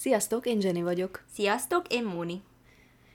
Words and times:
Sziasztok, 0.00 0.46
én 0.46 0.60
Jenny 0.60 0.82
vagyok. 0.82 1.22
Sziasztok, 1.34 1.86
én 1.88 2.04
Móni. 2.04 2.42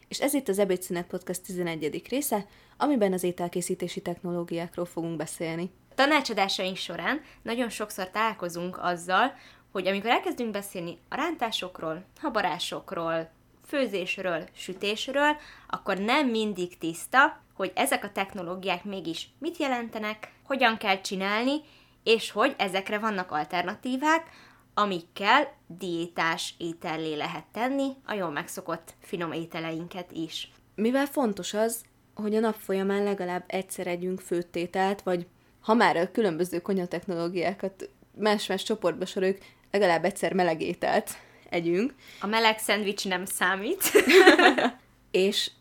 És 0.07 0.19
ez 0.21 0.33
itt 0.33 0.47
az 0.47 0.59
Ebédszünet 0.59 1.07
Podcast 1.07 1.41
11. 1.41 2.01
része, 2.09 2.45
amiben 2.77 3.13
az 3.13 3.23
ételkészítési 3.23 4.01
technológiákról 4.01 4.85
fogunk 4.85 5.17
beszélni. 5.17 5.71
Tanácsadásaink 5.95 6.75
során 6.75 7.21
nagyon 7.41 7.69
sokszor 7.69 8.09
találkozunk 8.09 8.77
azzal, 8.81 9.33
hogy 9.71 9.87
amikor 9.87 10.09
elkezdünk 10.09 10.51
beszélni 10.51 10.97
a 11.09 11.15
rántásokról, 11.15 12.05
habarásokról, 12.21 13.29
főzésről, 13.65 14.47
sütésről, 14.55 15.37
akkor 15.67 15.97
nem 15.97 16.27
mindig 16.27 16.77
tiszta, 16.77 17.41
hogy 17.53 17.71
ezek 17.75 18.03
a 18.03 18.11
technológiák 18.11 18.83
mégis 18.83 19.29
mit 19.39 19.57
jelentenek, 19.57 20.31
hogyan 20.43 20.77
kell 20.77 21.01
csinálni, 21.01 21.61
és 22.03 22.31
hogy 22.31 22.55
ezekre 22.57 22.99
vannak 22.99 23.31
alternatívák, 23.31 24.29
amikkel 24.73 25.53
diétás 25.67 26.53
étellé 26.57 27.15
lehet 27.15 27.45
tenni 27.51 27.89
a 28.05 28.13
jól 28.13 28.29
megszokott 28.29 28.93
finom 28.99 29.31
ételeinket 29.31 30.11
is. 30.11 30.51
Mivel 30.75 31.05
fontos 31.05 31.53
az, 31.53 31.81
hogy 32.15 32.35
a 32.35 32.39
nap 32.39 32.55
folyamán 32.55 33.03
legalább 33.03 33.43
egyszer 33.47 33.87
együnk 33.87 34.19
főtételt, 34.19 35.01
vagy 35.01 35.27
ha 35.61 35.73
már 35.73 35.97
a 35.97 36.11
különböző 36.11 36.59
konyatechnológiákat 36.59 37.89
más-más 38.17 38.63
csoportba 38.63 39.05
soroljuk, 39.05 39.37
legalább 39.71 40.05
egyszer 40.05 40.33
meleg 40.33 40.61
ételt 40.61 41.09
együnk. 41.49 41.93
A 42.21 42.27
meleg 42.27 42.59
szendvics 42.59 43.07
nem 43.07 43.25
számít. 43.25 43.91
és 45.11 45.51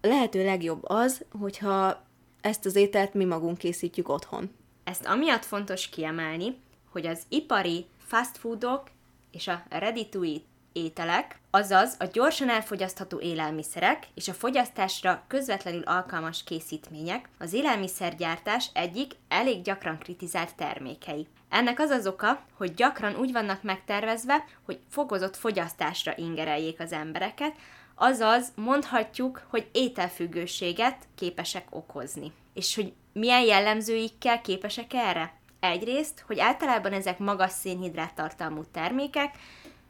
lehető 0.00 0.44
legjobb 0.44 0.80
az, 0.82 1.24
hogyha 1.40 2.06
ezt 2.40 2.66
az 2.66 2.76
ételt 2.76 3.14
mi 3.14 3.24
magunk 3.24 3.58
készítjük 3.58 4.08
otthon. 4.08 4.50
Ezt 4.84 5.06
amiatt 5.06 5.44
fontos 5.44 5.88
kiemelni, 5.88 6.56
hogy 6.90 7.06
az 7.06 7.22
ipari 7.28 7.86
fast 8.08 8.38
foodok 8.38 8.90
és 9.30 9.48
a 9.48 9.62
ready 9.68 10.08
to 10.08 10.22
eat 10.22 10.42
ételek, 10.72 11.40
azaz 11.50 11.96
a 11.98 12.04
gyorsan 12.04 12.48
elfogyasztható 12.48 13.20
élelmiszerek 13.20 14.06
és 14.14 14.28
a 14.28 14.32
fogyasztásra 14.32 15.24
közvetlenül 15.26 15.82
alkalmas 15.82 16.44
készítmények 16.44 17.28
az 17.38 17.52
élelmiszergyártás 17.52 18.70
egyik 18.72 19.12
elég 19.28 19.62
gyakran 19.62 19.98
kritizált 19.98 20.54
termékei. 20.54 21.26
Ennek 21.48 21.80
az 21.80 21.90
az 21.90 22.06
oka, 22.06 22.40
hogy 22.56 22.74
gyakran 22.74 23.16
úgy 23.16 23.32
vannak 23.32 23.62
megtervezve, 23.62 24.44
hogy 24.64 24.78
fokozott 24.88 25.36
fogyasztásra 25.36 26.12
ingereljék 26.16 26.80
az 26.80 26.92
embereket, 26.92 27.54
azaz 27.94 28.52
mondhatjuk, 28.54 29.46
hogy 29.48 29.68
ételfüggőséget 29.72 31.06
képesek 31.14 31.66
okozni. 31.70 32.32
És 32.54 32.74
hogy 32.74 32.92
milyen 33.12 33.42
jellemzőikkel 33.42 34.40
képesek 34.40 34.92
erre? 34.94 35.37
Egyrészt, 35.60 36.24
hogy 36.26 36.38
általában 36.38 36.92
ezek 36.92 37.18
magas 37.18 37.52
szénhidrát 37.52 38.14
tartalmú 38.14 38.64
termékek, 38.72 39.38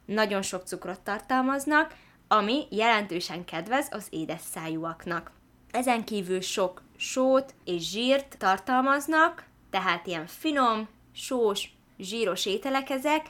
nagyon 0.04 0.42
sok 0.42 0.66
cukrot 0.66 1.00
tartalmaznak, 1.00 1.94
ami 2.28 2.66
jelentősen 2.70 3.44
kedvez 3.44 3.88
az 3.90 4.06
édes 4.10 4.40
szájúaknak. 4.40 5.30
Ezen 5.70 6.04
kívül 6.04 6.40
sok 6.40 6.82
sót 6.96 7.54
és 7.64 7.90
zsírt 7.90 8.38
tartalmaznak, 8.38 9.44
tehát 9.70 10.06
ilyen 10.06 10.26
finom, 10.26 10.88
sós, 11.14 11.70
zsíros 11.98 12.46
ételek 12.46 12.90
ezek, 12.90 13.26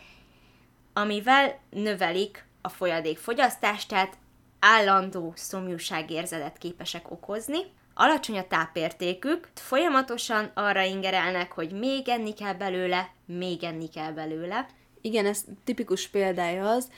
amivel 0.93 1.59
növelik 1.71 2.47
a 2.61 2.69
folyadék 2.69 3.19
fogyasztást, 3.19 3.89
tehát 3.89 4.17
állandó 4.59 5.33
szomjúságérzetet 5.37 6.59
képesek 6.59 7.11
okozni. 7.11 7.59
Alacsony 8.01 8.39
a 8.39 8.47
tápértékük, 8.47 9.49
folyamatosan 9.55 10.51
arra 10.55 10.83
ingerelnek, 10.83 11.53
hogy 11.53 11.73
még 11.73 12.09
enni 12.09 12.35
kell 12.35 12.55
belőle, 12.55 13.11
még 13.25 13.65
enni 13.65 13.89
kell 13.89 14.13
belőle. 14.13 14.67
Igen, 15.01 15.27
ez 15.27 15.45
tipikus 15.65 16.09
példája 16.09 16.71
az, 16.71 16.91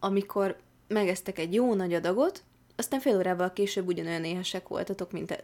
amikor 0.00 0.56
megeztek 0.88 1.38
egy 1.38 1.54
jó 1.54 1.74
nagy 1.74 1.94
adagot, 1.94 2.42
aztán 2.76 3.00
fél 3.00 3.16
órával 3.16 3.52
később 3.52 3.86
ugyanolyan 3.86 4.24
éhesek 4.24 4.68
voltatok, 4.68 5.12
mint 5.12 5.30
el, 5.30 5.40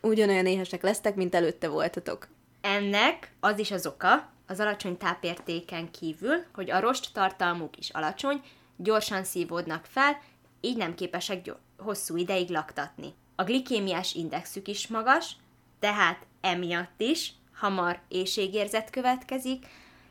ugyanolyan 0.00 0.46
éhesek 0.46 0.82
lesztek, 0.82 1.14
mint 1.14 1.34
előtte 1.34 1.68
voltatok. 1.68 2.28
Ennek 2.60 3.32
az 3.40 3.58
is 3.58 3.70
az 3.70 3.86
oka, 3.86 4.32
az 4.46 4.60
alacsony 4.60 4.96
tápértéken 4.96 5.90
kívül, 5.90 6.44
hogy 6.54 6.70
a 6.70 6.80
rost 6.80 7.12
tartalmuk 7.12 7.76
is 7.76 7.90
alacsony, 7.90 8.42
gyorsan 8.76 9.24
szívódnak 9.24 9.84
fel, 9.84 10.20
így 10.60 10.76
nem 10.76 10.94
képesek 10.94 11.54
hosszú 11.78 12.16
ideig 12.16 12.50
laktatni. 12.50 13.14
A 13.40 13.44
glikémiás 13.44 14.14
indexük 14.14 14.68
is 14.68 14.86
magas, 14.86 15.36
tehát 15.78 16.26
emiatt 16.40 17.00
is 17.00 17.32
hamar 17.54 18.00
éjségérzet 18.08 18.90
következik, 18.90 19.66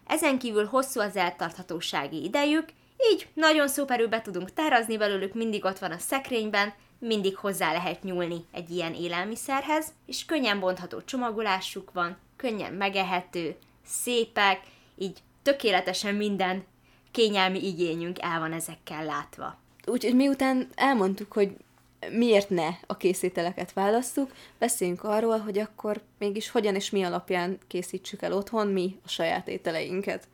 ezen 0.08 0.40
kívül 0.40 0.66
hosszú 0.66 1.00
az 1.00 1.16
eltarthatósági 1.16 2.24
idejük, 2.24 2.70
így 3.12 3.28
nagyon 3.34 3.68
szuperül 3.68 4.08
be 4.08 4.22
tudunk 4.22 4.54
tárazni 4.54 4.98
belőlük, 4.98 5.34
mindig 5.34 5.66
ott 5.66 5.80
van 5.80 5.92
a 5.92 5.98
szekrényben, 5.98 6.74
mindig 7.00 7.36
hozzá 7.36 7.72
lehet 7.72 8.04
nyúlni 8.04 8.46
egy 8.52 8.70
ilyen 8.70 8.94
élelmiszerhez, 8.94 9.94
és 10.06 10.26
könnyen 10.26 10.60
bontható 10.60 11.02
csomagolásuk 11.02 11.92
van, 11.92 12.18
könnyen 12.36 12.74
megehető, 12.74 13.56
szépek, 13.86 14.62
így 14.98 15.18
tökéletesen 15.44 16.16
minden 16.16 16.64
kényelmi 17.12 17.68
igényünk 17.68 18.22
el 18.22 18.40
van 18.40 18.54
ezekkel 18.54 19.06
látva. 19.06 19.58
Úgyhogy 19.86 20.16
miután 20.16 20.70
elmondtuk, 20.76 21.34
hogy 21.34 21.56
miért 22.12 22.50
ne 22.50 22.68
a 22.88 22.98
készételeket 22.98 23.74
válasszuk, 23.74 24.34
beszéljünk 24.58 25.04
arról, 25.04 25.38
hogy 25.38 25.60
akkor 25.60 26.02
mégis 26.18 26.50
hogyan 26.50 26.76
és 26.76 26.90
mi 26.90 27.04
alapján 27.04 27.58
készítsük 27.68 28.22
el 28.22 28.34
otthon 28.34 28.68
mi 28.68 29.00
a 29.06 29.08
saját 29.08 29.48
ételeinket. 29.48 30.28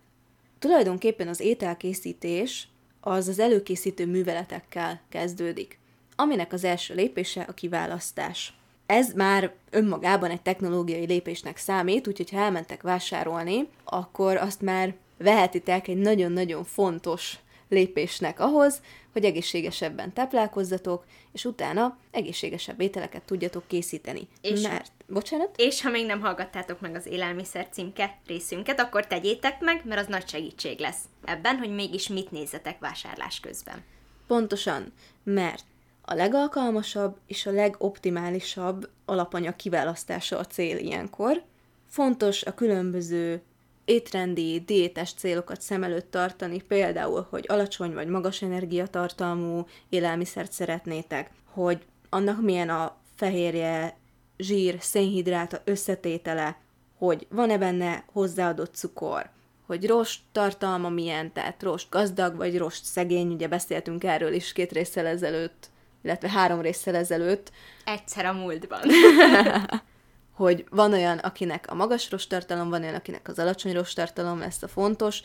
Tulajdonképpen 0.59 1.27
az 1.27 1.39
ételkészítés 1.39 2.67
az 3.01 3.27
az 3.27 3.39
előkészítő 3.39 4.05
műveletekkel 4.05 5.01
kezdődik, 5.09 5.79
aminek 6.15 6.53
az 6.53 6.63
első 6.63 6.95
lépése 6.95 7.41
a 7.41 7.53
kiválasztás. 7.53 8.53
Ez 8.85 9.13
már 9.13 9.53
önmagában 9.69 10.29
egy 10.29 10.41
technológiai 10.41 11.05
lépésnek 11.05 11.57
számít, 11.57 12.07
úgyhogy 12.07 12.29
ha 12.31 12.37
elmentek 12.37 12.81
vásárolni, 12.81 13.67
akkor 13.83 14.37
azt 14.37 14.61
már 14.61 14.95
vehetitek 15.17 15.87
egy 15.87 15.97
nagyon-nagyon 15.97 16.63
fontos 16.63 17.39
lépésnek 17.69 18.39
ahhoz, 18.39 18.81
hogy 19.15 19.25
egészségesebben 19.25 20.13
táplálkozzatok, 20.13 21.05
és 21.31 21.45
utána 21.45 21.97
egészségesebb 22.11 22.81
ételeket 22.81 23.21
tudjatok 23.21 23.67
készíteni. 23.67 24.27
És, 24.41 24.61
Mert, 24.61 24.91
bocsánat? 25.07 25.49
És 25.55 25.81
ha 25.81 25.89
még 25.89 26.05
nem 26.05 26.19
hallgattátok 26.21 26.81
meg 26.81 26.95
az 26.95 27.05
élelmiszer 27.05 27.67
címke 27.71 28.17
részünket, 28.27 28.79
akkor 28.79 29.07
tegyétek 29.07 29.59
meg, 29.59 29.81
mert 29.85 30.01
az 30.01 30.07
nagy 30.07 30.27
segítség 30.27 30.79
lesz 30.79 30.99
ebben, 31.23 31.57
hogy 31.57 31.69
mégis 31.69 32.07
mit 32.07 32.31
nézzetek 32.31 32.79
vásárlás 32.79 33.39
közben. 33.39 33.83
Pontosan, 34.27 34.93
mert 35.23 35.63
a 36.01 36.13
legalkalmasabb 36.13 37.17
és 37.27 37.45
a 37.45 37.51
legoptimálisabb 37.51 38.89
alapanyag 39.05 39.55
kiválasztása 39.55 40.37
a 40.37 40.45
cél 40.45 40.77
ilyenkor. 40.77 41.43
Fontos 41.87 42.43
a 42.43 42.53
különböző 42.53 43.41
étrendi, 43.85 44.63
diétás 44.65 45.13
célokat 45.13 45.61
szem 45.61 45.83
előtt 45.83 46.11
tartani, 46.11 46.61
például, 46.61 47.27
hogy 47.29 47.45
alacsony 47.47 47.93
vagy 47.93 48.07
magas 48.07 48.41
energiatartalmú 48.41 49.65
élelmiszert 49.89 50.51
szeretnétek, 50.51 51.31
hogy 51.45 51.85
annak 52.09 52.41
milyen 52.41 52.69
a 52.69 52.97
fehérje, 53.15 53.97
zsír, 54.37 54.75
szénhidrát 54.79 55.61
összetétele, 55.65 56.57
hogy 56.97 57.27
van-e 57.29 57.57
benne 57.57 58.03
hozzáadott 58.11 58.75
cukor, 58.75 59.29
hogy 59.65 59.87
rost 59.87 60.21
tartalma 60.31 60.89
milyen, 60.89 61.33
tehát 61.33 61.63
rost 61.63 61.89
gazdag 61.89 62.35
vagy 62.35 62.57
rost 62.57 62.83
szegény, 62.83 63.31
ugye 63.31 63.47
beszéltünk 63.47 64.03
erről 64.03 64.33
is 64.33 64.53
két 64.53 64.71
résszel 64.71 65.05
ezelőtt, 65.05 65.69
illetve 66.03 66.29
három 66.29 66.61
résszel 66.61 66.95
ezelőtt. 66.95 67.51
Egyszer 67.85 68.25
a 68.25 68.33
múltban. 68.33 68.81
hogy 70.35 70.65
van 70.69 70.93
olyan, 70.93 71.17
akinek 71.17 71.65
a 71.69 71.73
magas 71.73 72.11
rostartalom, 72.11 72.69
van 72.69 72.81
olyan, 72.81 72.95
akinek 72.95 73.27
az 73.27 73.39
alacsony 73.39 73.73
rostartalom 73.73 74.39
lesz 74.39 74.63
a 74.63 74.67
fontos, 74.67 75.21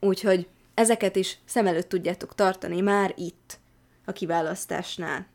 úgyhogy 0.00 0.48
ezeket 0.74 1.16
is 1.16 1.38
szem 1.44 1.66
előtt 1.66 1.88
tudjátok 1.88 2.34
tartani 2.34 2.80
már 2.80 3.14
itt, 3.16 3.58
a 4.04 4.12
kiválasztásnál. 4.12 5.26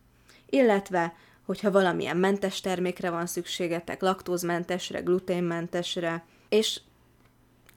Illetve, 0.50 1.14
hogyha 1.46 1.72
valamilyen 1.72 2.18
mentes 2.18 2.62
termékre 2.62 3.10
van 3.10 3.26
szükségetek, 3.26 4.02
laktózmentesre, 4.02 5.00
gluténmentesre, 5.00 6.26
és 6.50 6.82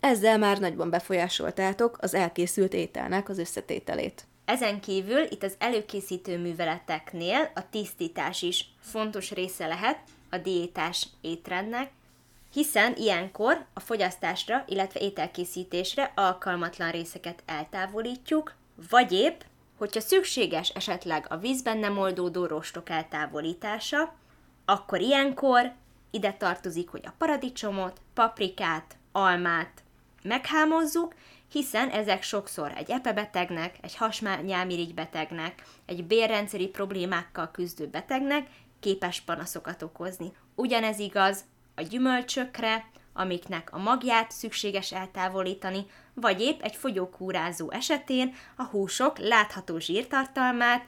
ezzel 0.00 0.38
már 0.38 0.58
nagyban 0.58 0.90
befolyásoltátok 0.90 1.98
az 2.00 2.14
elkészült 2.14 2.74
ételnek 2.74 3.28
az 3.28 3.38
összetételét. 3.38 4.26
Ezen 4.44 4.80
kívül 4.80 5.22
itt 5.28 5.42
az 5.42 5.54
előkészítő 5.58 6.38
műveleteknél 6.38 7.50
a 7.54 7.68
tisztítás 7.70 8.42
is 8.42 8.64
fontos 8.80 9.30
része 9.30 9.66
lehet, 9.66 9.98
a 10.30 10.38
diétás 10.38 11.06
étrendnek, 11.20 11.90
hiszen 12.52 12.94
ilyenkor 12.96 13.64
a 13.74 13.80
fogyasztásra, 13.80 14.64
illetve 14.66 15.00
ételkészítésre 15.00 16.12
alkalmatlan 16.14 16.90
részeket 16.90 17.42
eltávolítjuk, 17.46 18.54
vagy 18.90 19.12
épp, 19.12 19.40
hogyha 19.78 20.00
szükséges 20.00 20.68
esetleg 20.68 21.26
a 21.28 21.36
vízben 21.36 21.78
nem 21.78 21.98
oldódó 21.98 22.46
rostok 22.46 22.90
eltávolítása, 22.90 24.14
akkor 24.64 25.00
ilyenkor 25.00 25.72
ide 26.10 26.32
tartozik, 26.32 26.88
hogy 26.88 27.02
a 27.04 27.14
paradicsomot, 27.18 28.00
paprikát, 28.14 28.96
almát 29.12 29.82
meghámozzuk, 30.22 31.14
hiszen 31.52 31.88
ezek 31.88 32.22
sokszor 32.22 32.72
egy 32.76 32.90
epebetegnek, 32.90 33.76
egy 33.82 33.96
hasmányálmirigy 33.96 34.94
betegnek, 34.94 35.62
egy 35.86 36.04
bérrendszeri 36.04 36.66
problémákkal 36.66 37.50
küzdő 37.50 37.86
betegnek 37.86 38.46
képes 38.86 39.20
panaszokat 39.20 39.82
okozni. 39.82 40.32
Ugyanez 40.54 40.98
igaz 40.98 41.44
a 41.74 41.82
gyümölcsökre, 41.82 42.90
amiknek 43.12 43.72
a 43.72 43.78
magját 43.78 44.30
szükséges 44.30 44.92
eltávolítani, 44.92 45.86
vagy 46.14 46.40
épp 46.40 46.60
egy 46.62 46.76
fogyókúrázó 46.76 47.70
esetén 47.70 48.34
a 48.56 48.62
húsok 48.62 49.18
látható 49.18 49.78
zsírtartalmát, 49.78 50.84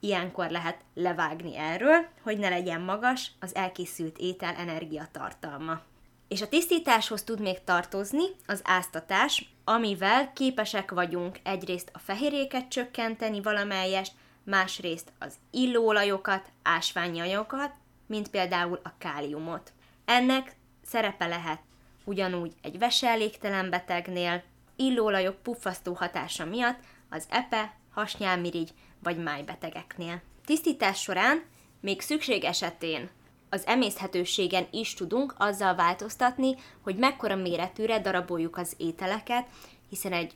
ilyenkor 0.00 0.50
lehet 0.50 0.80
levágni 0.94 1.56
erről, 1.56 2.06
hogy 2.22 2.38
ne 2.38 2.48
legyen 2.48 2.80
magas 2.80 3.30
az 3.40 3.54
elkészült 3.54 4.18
étel 4.18 4.54
energiatartalma. 4.54 5.80
És 6.28 6.42
a 6.42 6.48
tisztításhoz 6.48 7.22
tud 7.22 7.40
még 7.40 7.64
tartozni 7.64 8.24
az 8.46 8.60
áztatás, 8.64 9.52
amivel 9.64 10.32
képesek 10.32 10.90
vagyunk 10.90 11.38
egyrészt 11.42 11.90
a 11.92 11.98
fehérjéket 11.98 12.68
csökkenteni 12.68 13.42
valamelyest, 13.42 14.12
másrészt 14.50 15.12
az 15.18 15.34
illóolajokat, 15.50 16.48
ásványi 16.62 17.20
anyagokat, 17.20 17.72
mint 18.06 18.28
például 18.28 18.80
a 18.84 18.92
káliumot. 18.98 19.72
Ennek 20.04 20.56
szerepe 20.82 21.26
lehet 21.26 21.60
ugyanúgy 22.04 22.52
egy 22.62 22.78
veselégtelen 22.78 23.70
betegnél, 23.70 24.42
illóolajok 24.76 25.42
puffasztó 25.42 25.92
hatása 25.92 26.44
miatt 26.44 26.78
az 27.10 27.26
epe, 27.28 27.74
hasnyálmirigy 27.90 28.70
vagy 29.02 29.22
májbetegeknél. 29.22 30.22
Tisztítás 30.44 31.00
során 31.00 31.42
még 31.80 32.00
szükség 32.00 32.44
esetén 32.44 33.10
az 33.50 33.66
emészhetőségen 33.66 34.66
is 34.70 34.94
tudunk 34.94 35.34
azzal 35.38 35.74
változtatni, 35.74 36.54
hogy 36.80 36.96
mekkora 36.96 37.36
méretűre 37.36 38.00
daraboljuk 38.00 38.56
az 38.56 38.74
ételeket, 38.76 39.46
hiszen 39.88 40.12
egy 40.12 40.32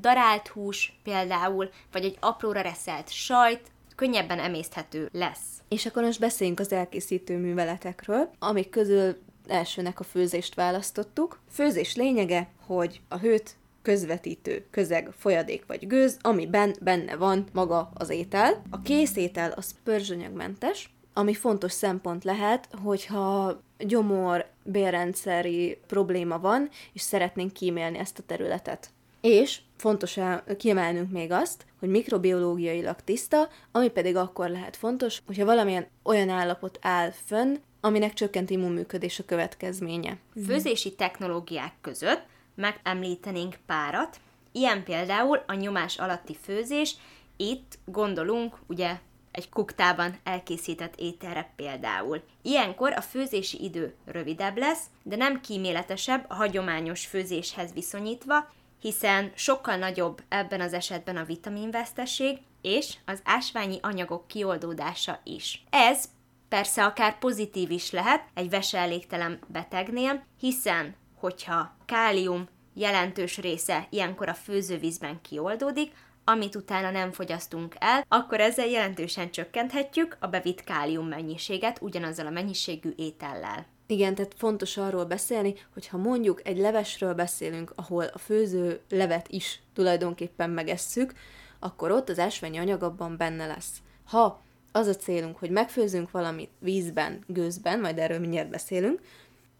darált 0.00 0.48
hús 0.48 0.98
például, 1.02 1.70
vagy 1.92 2.04
egy 2.04 2.16
apróra 2.20 2.60
reszelt 2.60 3.10
sajt 3.10 3.70
könnyebben 3.96 4.38
emészthető 4.38 5.08
lesz. 5.12 5.62
És 5.68 5.86
akkor 5.86 6.02
most 6.02 6.20
beszéljünk 6.20 6.60
az 6.60 6.72
elkészítő 6.72 7.36
műveletekről, 7.36 8.30
amik 8.38 8.68
közül 8.68 9.16
elsőnek 9.46 10.00
a 10.00 10.04
főzést 10.04 10.54
választottuk. 10.54 11.40
Főzés 11.50 11.96
lényege, 11.96 12.48
hogy 12.66 13.00
a 13.08 13.18
hőt 13.18 13.56
közvetítő 13.82 14.66
közeg, 14.70 15.10
folyadék 15.18 15.64
vagy 15.66 15.86
gőz, 15.86 16.16
amiben 16.20 16.76
benne 16.80 17.16
van 17.16 17.46
maga 17.52 17.90
az 17.94 18.10
étel. 18.10 18.62
A 18.70 18.82
kész 18.82 19.16
étel 19.16 19.50
az 19.50 19.74
pörzsönyögmentes, 19.84 20.90
ami 21.12 21.34
fontos 21.34 21.72
szempont 21.72 22.24
lehet, 22.24 22.68
hogyha 22.82 23.60
gyomor 23.78 24.46
bérrendszeri 24.62 25.78
probléma 25.86 26.38
van, 26.38 26.68
és 26.92 27.00
szeretnénk 27.00 27.52
kímélni 27.52 27.98
ezt 27.98 28.18
a 28.18 28.22
területet. 28.26 28.90
És 29.20 29.60
fontos 29.76 30.18
kiemelnünk 30.58 31.10
még 31.10 31.32
azt, 31.32 31.66
hogy 31.78 31.88
mikrobiológiailag 31.88 32.96
tiszta, 33.04 33.48
ami 33.72 33.88
pedig 33.88 34.16
akkor 34.16 34.48
lehet 34.48 34.76
fontos, 34.76 35.22
hogyha 35.26 35.44
valamilyen 35.44 35.86
olyan 36.02 36.28
állapot 36.28 36.78
áll 36.82 37.10
fönn, 37.26 37.56
aminek 37.80 38.12
csökkent 38.12 38.50
immunműködés 38.50 39.18
a 39.18 39.24
következménye. 39.24 40.16
Főzési 40.46 40.94
technológiák 40.94 41.72
között 41.80 42.22
megemlítenénk 42.54 43.58
párat, 43.66 44.16
ilyen 44.52 44.84
például 44.84 45.42
a 45.46 45.54
nyomás 45.54 45.98
alatti 45.98 46.36
főzés, 46.42 46.94
itt 47.36 47.78
gondolunk 47.84 48.56
ugye 48.66 48.98
egy 49.30 49.48
kuktában 49.48 50.18
elkészített 50.24 50.94
ételre 50.96 51.52
például. 51.56 52.22
Ilyenkor 52.42 52.92
a 52.92 53.00
főzési 53.00 53.64
idő 53.64 53.94
rövidebb 54.04 54.56
lesz, 54.58 54.82
de 55.02 55.16
nem 55.16 55.40
kíméletesebb 55.40 56.24
a 56.28 56.34
hagyományos 56.34 57.06
főzéshez 57.06 57.72
viszonyítva, 57.72 58.52
hiszen 58.80 59.32
sokkal 59.34 59.76
nagyobb 59.76 60.22
ebben 60.28 60.60
az 60.60 60.72
esetben 60.72 61.16
a 61.16 61.24
vitaminveszteség, 61.24 62.38
és 62.62 62.94
az 63.04 63.20
ásványi 63.24 63.78
anyagok 63.82 64.26
kioldódása 64.26 65.20
is. 65.24 65.64
Ez 65.70 66.04
persze 66.48 66.84
akár 66.84 67.18
pozitív 67.18 67.70
is 67.70 67.90
lehet 67.90 68.24
egy 68.34 68.50
veselégtelen 68.50 69.38
betegnél, 69.46 70.24
hiszen 70.40 70.94
hogyha 71.14 71.76
kálium 71.84 72.48
jelentős 72.74 73.38
része 73.38 73.86
ilyenkor 73.90 74.28
a 74.28 74.34
főzővízben 74.34 75.20
kioldódik, 75.20 75.92
amit 76.24 76.54
utána 76.54 76.90
nem 76.90 77.12
fogyasztunk 77.12 77.74
el, 77.78 78.04
akkor 78.08 78.40
ezzel 78.40 78.66
jelentősen 78.66 79.30
csökkenthetjük 79.30 80.16
a 80.20 80.26
bevitt 80.26 80.64
kálium 80.64 81.08
mennyiséget 81.08 81.78
ugyanazzal 81.80 82.26
a 82.26 82.30
mennyiségű 82.30 82.92
étellel. 82.96 83.66
Igen, 83.86 84.14
tehát 84.14 84.34
fontos 84.36 84.76
arról 84.76 85.04
beszélni, 85.04 85.54
hogy 85.72 85.86
ha 85.86 85.96
mondjuk 85.96 86.46
egy 86.46 86.58
levesről 86.58 87.14
beszélünk, 87.14 87.72
ahol 87.74 88.04
a 88.04 88.18
főző 88.18 88.80
levet 88.88 89.28
is 89.28 89.60
tulajdonképpen 89.74 90.50
megesszük, 90.50 91.12
akkor 91.58 91.90
ott 91.90 92.08
az 92.08 92.18
ásványi 92.18 92.58
anyag 92.58 92.82
abban 92.82 93.16
benne 93.16 93.46
lesz. 93.46 93.72
Ha 94.04 94.42
az 94.72 94.86
a 94.86 94.94
célunk, 94.94 95.36
hogy 95.36 95.50
megfőzünk 95.50 96.10
valamit 96.10 96.50
vízben, 96.58 97.24
gőzben, 97.26 97.80
majd 97.80 97.98
erről 97.98 98.18
mindjárt 98.18 98.50
beszélünk, 98.50 99.00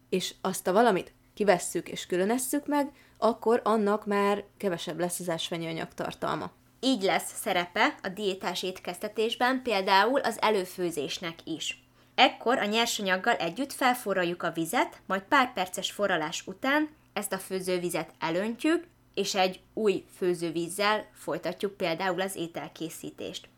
és 0.08 0.34
azt 0.40 0.66
a 0.66 0.72
valamit 0.72 1.12
kivesszük 1.34 1.88
és 1.88 2.06
különesszük 2.06 2.66
meg, 2.66 2.90
akkor 3.18 3.60
annak 3.64 4.06
már 4.06 4.44
kevesebb 4.56 4.98
lesz 4.98 5.20
az 5.20 5.28
ásványi 5.28 5.66
anyag 5.66 5.94
tartalma. 5.94 6.50
Így 6.80 7.02
lesz 7.02 7.40
szerepe 7.40 7.98
a 8.02 8.08
diétás 8.08 8.62
étkeztetésben 8.62 9.62
például 9.62 10.20
az 10.20 10.40
előfőzésnek 10.40 11.34
is. 11.44 11.85
Ekkor 12.16 12.58
a 12.58 12.64
nyersanyaggal 12.64 13.34
együtt 13.34 13.72
felforraljuk 13.72 14.42
a 14.42 14.50
vizet, 14.50 15.00
majd 15.06 15.22
pár 15.22 15.52
perces 15.52 15.90
forralás 15.90 16.46
után 16.46 16.88
ezt 17.12 17.32
a 17.32 17.38
főzővizet 17.38 18.10
elöntjük, 18.18 18.84
és 19.14 19.34
egy 19.34 19.60
új 19.74 20.04
főzővízzel 20.16 21.06
folytatjuk 21.12 21.76
például 21.76 22.20
az 22.20 22.36
ételkészítést. 22.36 23.48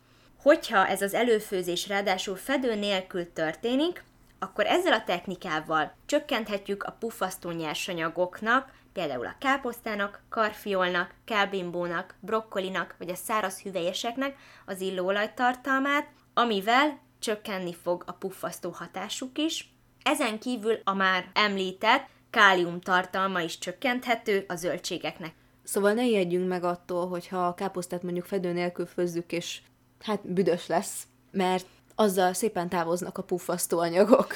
Hogyha 0.41 0.87
ez 0.87 1.01
az 1.01 1.13
előfőzés 1.13 1.87
ráadásul 1.87 2.35
fedő 2.35 2.75
nélkül 2.75 3.33
történik, 3.33 4.03
akkor 4.39 4.65
ezzel 4.65 4.93
a 4.93 5.03
technikával 5.03 5.95
csökkenthetjük 6.05 6.83
a 6.83 6.95
puffasztó 6.99 7.51
nyersanyagoknak, 7.51 8.71
például 8.93 9.25
a 9.25 9.35
káposztának, 9.39 10.21
karfiolnak, 10.29 11.13
kábimbónak, 11.25 12.15
brokkolinak 12.19 12.95
vagy 12.97 13.09
a 13.09 13.15
száraz 13.15 13.59
hüvelyeseknek 13.59 14.37
az 14.65 14.81
illóolajtartalmát, 14.81 16.07
amivel 16.33 16.99
csökkenni 17.19 17.73
fog 17.73 18.03
a 18.05 18.11
puffasztó 18.11 18.69
hatásuk 18.69 19.37
is. 19.37 19.73
Ezen 20.03 20.39
kívül 20.39 20.79
a 20.83 20.93
már 20.93 21.29
említett 21.33 22.07
kálium 22.29 22.81
tartalma 22.81 23.41
is 23.41 23.57
csökkenthető 23.57 24.45
a 24.47 24.55
zöldségeknek. 24.55 25.33
Szóval 25.63 25.93
ne 25.93 26.05
ijedjünk 26.05 26.47
meg 26.47 26.63
attól, 26.63 27.07
hogyha 27.07 27.47
a 27.47 27.53
káposztát 27.53 28.03
mondjuk 28.03 28.25
fedő 28.25 28.51
nélkül 28.51 28.85
főzzük, 28.85 29.31
és 29.31 29.61
hát 29.99 30.27
büdös 30.27 30.67
lesz, 30.67 31.07
mert 31.31 31.65
azzal 31.95 32.33
szépen 32.33 32.69
távoznak 32.69 33.17
a 33.17 33.23
puffasztó 33.23 33.79
anyagok. 33.79 34.33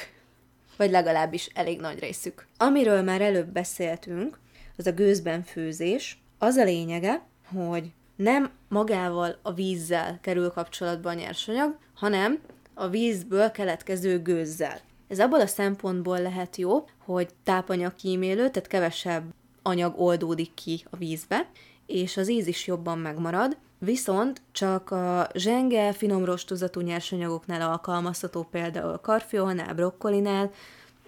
Vagy 0.78 0.92
legalábbis 0.92 1.46
elég 1.54 1.80
nagy 1.80 2.00
részük. 2.00 2.48
Amiről 2.58 3.02
már 3.02 3.22
előbb 3.22 3.48
beszéltünk, 3.48 4.40
az 4.78 4.88
a 4.88 4.92
gőzben 4.92 5.44
főzés. 5.44 6.22
Az 6.38 6.56
a 6.56 6.64
lényege, 6.64 7.26
hogy 7.56 7.92
nem 8.16 8.52
magával 8.68 9.40
a 9.42 9.54
vízzel 9.54 10.20
kerül 10.22 10.50
kapcsolatba 10.50 11.10
a 11.10 11.14
nyersanyag, 11.14 11.78
hanem 11.94 12.40
a 12.74 12.88
vízből 12.88 13.52
keletkező 13.52 14.22
gőzzel. 14.22 14.80
Ez 15.08 15.20
abból 15.20 15.42
a 15.42 15.48
szempontból 15.48 16.22
lehet 16.22 16.56
jó, 16.56 16.86
hogy 16.98 17.28
tápanyag 17.44 17.96
kímélő, 17.96 18.50
tehát 18.50 18.70
kevesebb 18.70 19.24
anyag 19.62 20.00
oldódik 20.00 20.54
ki 20.54 20.86
a 20.90 20.98
vízbe, 20.98 21.50
és 21.86 22.18
az 22.18 22.30
íz 22.30 22.48
is 22.48 22.68
jobban 22.68 22.98
megmarad, 22.98 23.58
viszont 23.80 24.42
csak 24.52 24.92
a 24.92 25.30
zsenge, 25.34 25.94
finom 25.94 26.26
rostozatú 26.26 26.82
nyersanyagoknál 26.82 27.70
alkalmazható, 27.70 28.48
például 28.52 28.98
karfiolnál, 28.98 29.74
brokkolinál, 29.74 30.52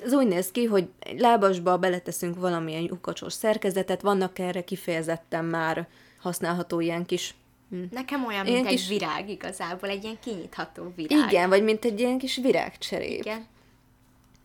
ez 0.04 0.14
úgy 0.14 0.28
néz 0.28 0.52
ki, 0.52 0.66
hogy 0.66 0.88
egy 1.00 1.20
lábasba 1.20 1.78
beleteszünk 1.78 2.40
valamilyen 2.40 2.82
lyukacsos 2.82 3.34
szerkezetet, 3.34 4.02
vannak 4.02 4.40
erre 4.40 4.64
kifejezetten 4.64 5.46
már 5.46 5.88
használható 6.20 6.80
ilyen 6.80 7.06
kis 7.06 7.36
hm. 7.70 7.84
Nekem 7.92 8.26
olyan, 8.26 8.46
mint 8.46 8.68
kis... 8.68 8.82
egy 8.82 8.88
virág 8.88 9.30
igazából, 9.30 9.90
egy 9.90 10.04
ilyen 10.04 10.20
kinyitható 10.24 10.94
virág. 10.96 11.32
Igen, 11.32 11.50
vagy 11.50 11.64
mint 11.64 11.86
egy 11.86 12.00
ilyen 12.00 12.18
kis 12.18 12.36
virágcserép. 12.36 13.20
Igen. 13.20 13.48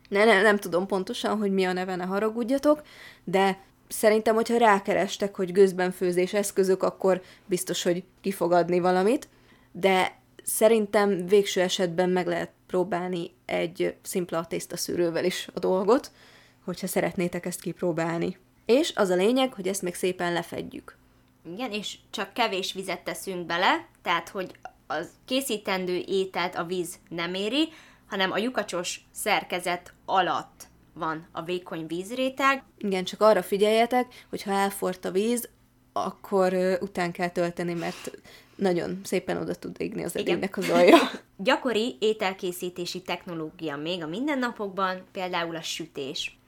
Ne, 0.09 0.25
ne, 0.25 0.41
nem 0.41 0.57
tudom 0.57 0.87
pontosan, 0.87 1.37
hogy 1.37 1.51
mi 1.51 1.65
a 1.65 1.73
neve, 1.73 1.95
ne 1.95 2.03
haragudjatok, 2.03 2.81
de 3.23 3.59
szerintem, 3.87 4.35
hogyha 4.35 4.57
rákerestek, 4.57 5.35
hogy 5.35 5.51
gőzben 5.51 5.91
főzés 5.91 6.33
eszközök, 6.33 6.83
akkor 6.83 7.21
biztos, 7.45 7.83
hogy 7.83 8.03
ki 8.21 8.31
fog 8.31 8.51
adni 8.51 8.79
valamit, 8.79 9.29
de 9.71 10.19
szerintem 10.43 11.25
végső 11.27 11.61
esetben 11.61 12.09
meg 12.09 12.27
lehet 12.27 12.51
próbálni 12.67 13.31
egy 13.45 13.95
szimpla 14.01 14.45
tésztaszűrővel 14.45 15.25
is 15.25 15.47
a 15.53 15.59
dolgot, 15.59 16.11
hogyha 16.65 16.87
szeretnétek 16.87 17.45
ezt 17.45 17.61
kipróbálni. 17.61 18.37
És 18.65 18.93
az 18.95 19.09
a 19.09 19.15
lényeg, 19.15 19.53
hogy 19.53 19.67
ezt 19.67 19.81
még 19.81 19.95
szépen 19.95 20.33
lefedjük. 20.33 20.97
Igen, 21.53 21.71
és 21.71 21.97
csak 22.09 22.33
kevés 22.33 22.73
vizet 22.73 23.03
teszünk 23.03 23.45
bele, 23.45 23.87
tehát 24.01 24.29
hogy 24.29 24.51
az 24.87 25.09
készítendő 25.25 26.03
ételt 26.07 26.55
a 26.55 26.63
víz 26.63 26.99
nem 27.09 27.33
éri, 27.33 27.69
hanem 28.07 28.31
a 28.31 28.37
lyukacsos 28.37 29.01
szerkezet 29.11 29.93
alatt 30.05 30.67
van 30.93 31.27
a 31.31 31.41
vékony 31.41 31.87
vízréteg. 31.87 32.63
Igen, 32.77 33.03
csak 33.03 33.21
arra 33.21 33.43
figyeljetek, 33.43 34.25
hogy 34.29 34.43
ha 34.43 34.51
elfort 34.51 35.05
a 35.05 35.11
víz, 35.11 35.49
akkor 35.93 36.77
után 36.81 37.11
kell 37.11 37.29
tölteni, 37.29 37.73
mert 37.73 38.11
nagyon 38.55 38.99
szépen 39.03 39.37
oda 39.37 39.55
tud 39.55 39.75
égni 39.81 40.03
az 40.03 40.15
edénynek 40.15 40.57
az 40.57 40.69
alja. 40.69 40.97
Gyakori 41.37 41.95
ételkészítési 41.99 43.01
technológia 43.01 43.77
még 43.77 44.03
a 44.03 44.07
mindennapokban, 44.07 45.03
például 45.11 45.55
a 45.55 45.61
sütés. 45.61 46.39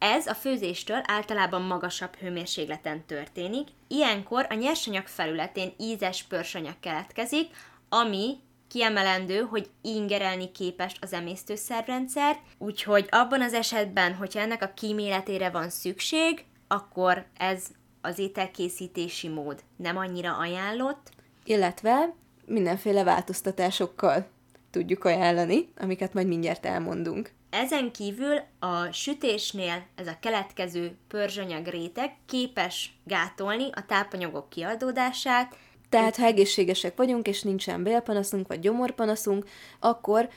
Ez 0.00 0.26
a 0.26 0.34
főzéstől 0.34 1.00
általában 1.06 1.62
magasabb 1.62 2.14
hőmérsékleten 2.14 3.06
történik, 3.06 3.68
ilyenkor 3.88 4.46
a 4.48 4.54
nyersanyag 4.54 5.06
felületén 5.06 5.72
ízes 5.78 6.22
pörsanyag 6.22 6.74
keletkezik, 6.80 7.46
ami 7.88 8.36
kiemelendő, 8.68 9.40
hogy 9.40 9.70
ingerelni 9.82 10.52
képes 10.52 10.96
az 11.00 11.12
emésztőszervrendszer, 11.12 12.36
úgyhogy 12.58 13.06
abban 13.10 13.42
az 13.42 13.52
esetben, 13.52 14.14
hogyha 14.14 14.40
ennek 14.40 14.62
a 14.62 14.72
kíméletére 14.74 15.50
van 15.50 15.70
szükség, 15.70 16.44
akkor 16.68 17.26
ez 17.36 17.66
az 18.00 18.18
ételkészítési 18.18 19.28
mód 19.28 19.62
nem 19.76 19.96
annyira 19.96 20.36
ajánlott. 20.36 21.10
Illetve 21.44 22.14
mindenféle 22.46 23.04
változtatásokkal 23.04 24.26
tudjuk 24.70 25.04
ajánlani, 25.04 25.68
amiket 25.76 26.14
majd 26.14 26.26
mindjárt 26.26 26.66
elmondunk. 26.66 27.32
Ezen 27.50 27.92
kívül 27.92 28.40
a 28.58 28.92
sütésnél 28.92 29.86
ez 29.94 30.06
a 30.06 30.18
keletkező 30.20 30.96
pörzsanyag 31.08 31.66
réteg 31.66 32.16
képes 32.26 32.92
gátolni 33.04 33.70
a 33.72 33.86
tápanyagok 33.86 34.48
kiadódását, 34.48 35.56
Tehát, 35.88 36.16
ha 36.16 36.24
egészségesek 36.24 36.96
vagyunk, 36.96 37.26
és 37.26 37.42
nincsen 37.42 37.82
bélpanaszunk, 37.82 38.48
vagy 38.48 38.60
gyomorpanaszunk, 38.60 39.44
akkor 39.80 40.28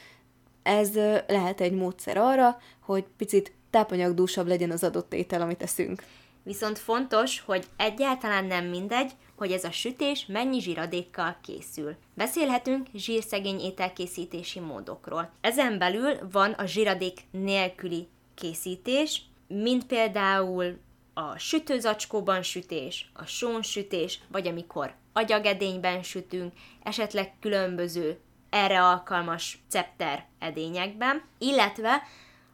ez 0.63 0.95
lehet 1.27 1.61
egy 1.61 1.71
módszer 1.71 2.17
arra, 2.17 2.57
hogy 2.79 3.05
picit 3.17 3.53
tápanyagdúsabb 3.69 4.47
legyen 4.47 4.71
az 4.71 4.83
adott 4.83 5.13
étel, 5.13 5.41
amit 5.41 5.61
eszünk. 5.61 6.03
Viszont 6.43 6.77
fontos, 6.77 7.43
hogy 7.45 7.65
egyáltalán 7.77 8.45
nem 8.45 8.65
mindegy, 8.65 9.11
hogy 9.35 9.51
ez 9.51 9.63
a 9.63 9.71
sütés 9.71 10.25
mennyi 10.25 10.61
zsíradékkal 10.61 11.37
készül. 11.43 11.95
Beszélhetünk 12.13 12.87
zsírszegény 12.93 13.59
ételkészítési 13.59 14.59
módokról. 14.59 15.31
Ezen 15.41 15.77
belül 15.77 16.17
van 16.31 16.51
a 16.51 16.65
zsíradék 16.65 17.19
nélküli 17.31 18.07
készítés, 18.35 19.21
mint 19.47 19.85
például 19.85 20.77
a 21.13 21.37
sütőzacskóban 21.37 22.41
sütés, 22.41 23.11
a 23.13 23.25
sónsütés, 23.25 24.19
vagy 24.31 24.47
amikor 24.47 24.95
agyagedényben 25.13 26.03
sütünk, 26.03 26.53
esetleg 26.83 27.33
különböző 27.39 28.19
erre 28.49 28.83
alkalmas 28.83 29.63
cepter 29.67 30.25
edényekben, 30.39 31.23
illetve 31.37 32.01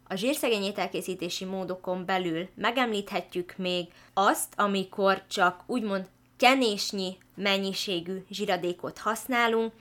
a 0.07 0.15
zsírszegény 0.15 0.63
ételkészítési 0.63 1.45
módokon 1.45 2.05
belül 2.05 2.49
megemlíthetjük 2.55 3.53
még 3.57 3.87
azt, 4.13 4.53
amikor 4.55 5.23
csak 5.27 5.63
úgymond 5.65 6.09
kenésnyi 6.39 7.17
mennyiségű 7.35 8.23
zsiradékot 8.29 8.97
használunk, 8.97 9.73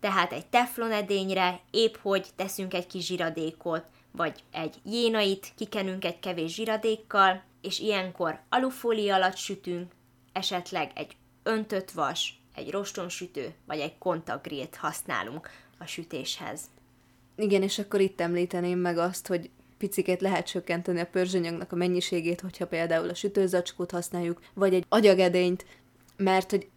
tehát 0.00 0.32
egy 0.32 0.46
teflon 0.46 0.92
edényre 0.92 1.60
épp 1.70 1.94
hogy 2.02 2.26
teszünk 2.36 2.74
egy 2.74 2.86
kis 2.86 3.06
zsiradékot, 3.06 3.84
vagy 4.10 4.42
egy 4.52 4.74
jénait 4.84 5.52
kikenünk 5.56 6.04
egy 6.04 6.20
kevés 6.20 6.54
zsiradékkal, 6.54 7.42
és 7.60 7.78
ilyenkor 7.78 8.40
alufólia 8.48 9.14
alatt 9.14 9.36
sütünk, 9.36 9.92
esetleg 10.32 10.90
egy 10.94 11.16
öntött 11.42 11.90
vas, 11.90 12.40
egy 12.54 12.70
rostonsütő, 12.70 13.54
vagy 13.66 13.78
egy 13.78 13.98
kontagrilt 13.98 14.76
használunk 14.76 15.50
a 15.78 15.86
sütéshez. 15.86 16.60
Igen, 17.36 17.62
és 17.62 17.78
akkor 17.78 18.00
itt 18.00 18.20
említeném 18.20 18.78
meg 18.78 18.98
azt, 18.98 19.26
hogy 19.26 19.50
picikét 19.78 20.20
lehet 20.20 20.46
csökkenteni 20.46 21.00
a 21.00 21.06
pörzsanyagnak 21.06 21.72
a 21.72 21.76
mennyiségét, 21.76 22.40
hogyha 22.40 22.66
például 22.66 23.08
a 23.08 23.14
sütőzacskót 23.14 23.90
használjuk, 23.90 24.40
vagy 24.54 24.74
egy 24.74 24.84
agyagedényt, 24.88 25.66
mert 26.16 26.50
hogy 26.50 26.68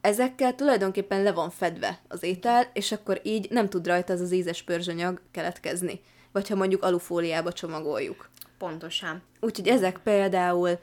ezekkel 0.00 0.54
tulajdonképpen 0.54 1.22
le 1.22 1.32
van 1.32 1.50
fedve 1.50 2.00
az 2.08 2.22
étel, 2.22 2.70
és 2.72 2.92
akkor 2.92 3.20
így 3.22 3.50
nem 3.50 3.68
tud 3.68 3.86
rajta 3.86 4.12
az 4.12 4.20
az 4.20 4.32
ízes 4.32 4.62
pörzsanyag 4.62 5.20
keletkezni. 5.30 6.00
Vagy 6.32 6.48
ha 6.48 6.54
mondjuk 6.54 6.82
alufóliába 6.82 7.52
csomagoljuk. 7.52 8.28
Pontosan. 8.58 9.22
Úgyhogy 9.40 9.68
ezek 9.68 9.98
például 9.98 10.78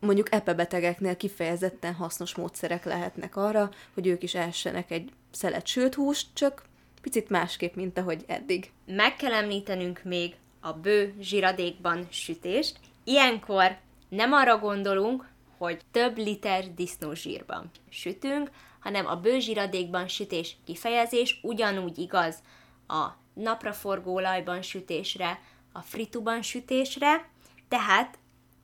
mondjuk 0.00 0.32
epebetegeknél 0.32 1.16
kifejezetten 1.16 1.94
hasznos 1.94 2.34
módszerek 2.34 2.84
lehetnek 2.84 3.36
arra, 3.36 3.70
hogy 3.94 4.06
ők 4.06 4.22
is 4.22 4.34
essenek 4.34 4.90
egy 4.90 5.10
szelet 5.30 5.66
sült 5.66 5.94
húst, 5.94 6.26
csak 6.32 6.62
picit 7.00 7.28
másképp, 7.28 7.74
mint 7.74 7.98
ahogy 7.98 8.24
eddig. 8.26 8.70
Meg 8.86 9.16
kell 9.16 9.32
említenünk 9.32 10.00
még 10.04 10.34
a 10.66 10.72
bő 10.72 11.14
zsiradékban 11.20 12.06
sütést. 12.10 12.78
Ilyenkor 13.04 13.78
nem 14.08 14.32
arra 14.32 14.58
gondolunk, 14.58 15.28
hogy 15.58 15.80
több 15.90 16.16
liter 16.16 16.74
disznózsírban 16.74 17.70
sütünk, 17.88 18.50
hanem 18.80 19.06
a 19.06 19.16
bő 19.16 19.38
zsiradékban 19.38 20.08
sütés 20.08 20.56
kifejezés 20.64 21.40
ugyanúgy 21.42 21.98
igaz 21.98 22.42
a 22.88 23.06
napraforgó 23.34 24.14
olajban 24.14 24.62
sütésre, 24.62 25.40
a 25.72 25.80
frituban 25.80 26.42
sütésre, 26.42 27.28
tehát 27.68 28.18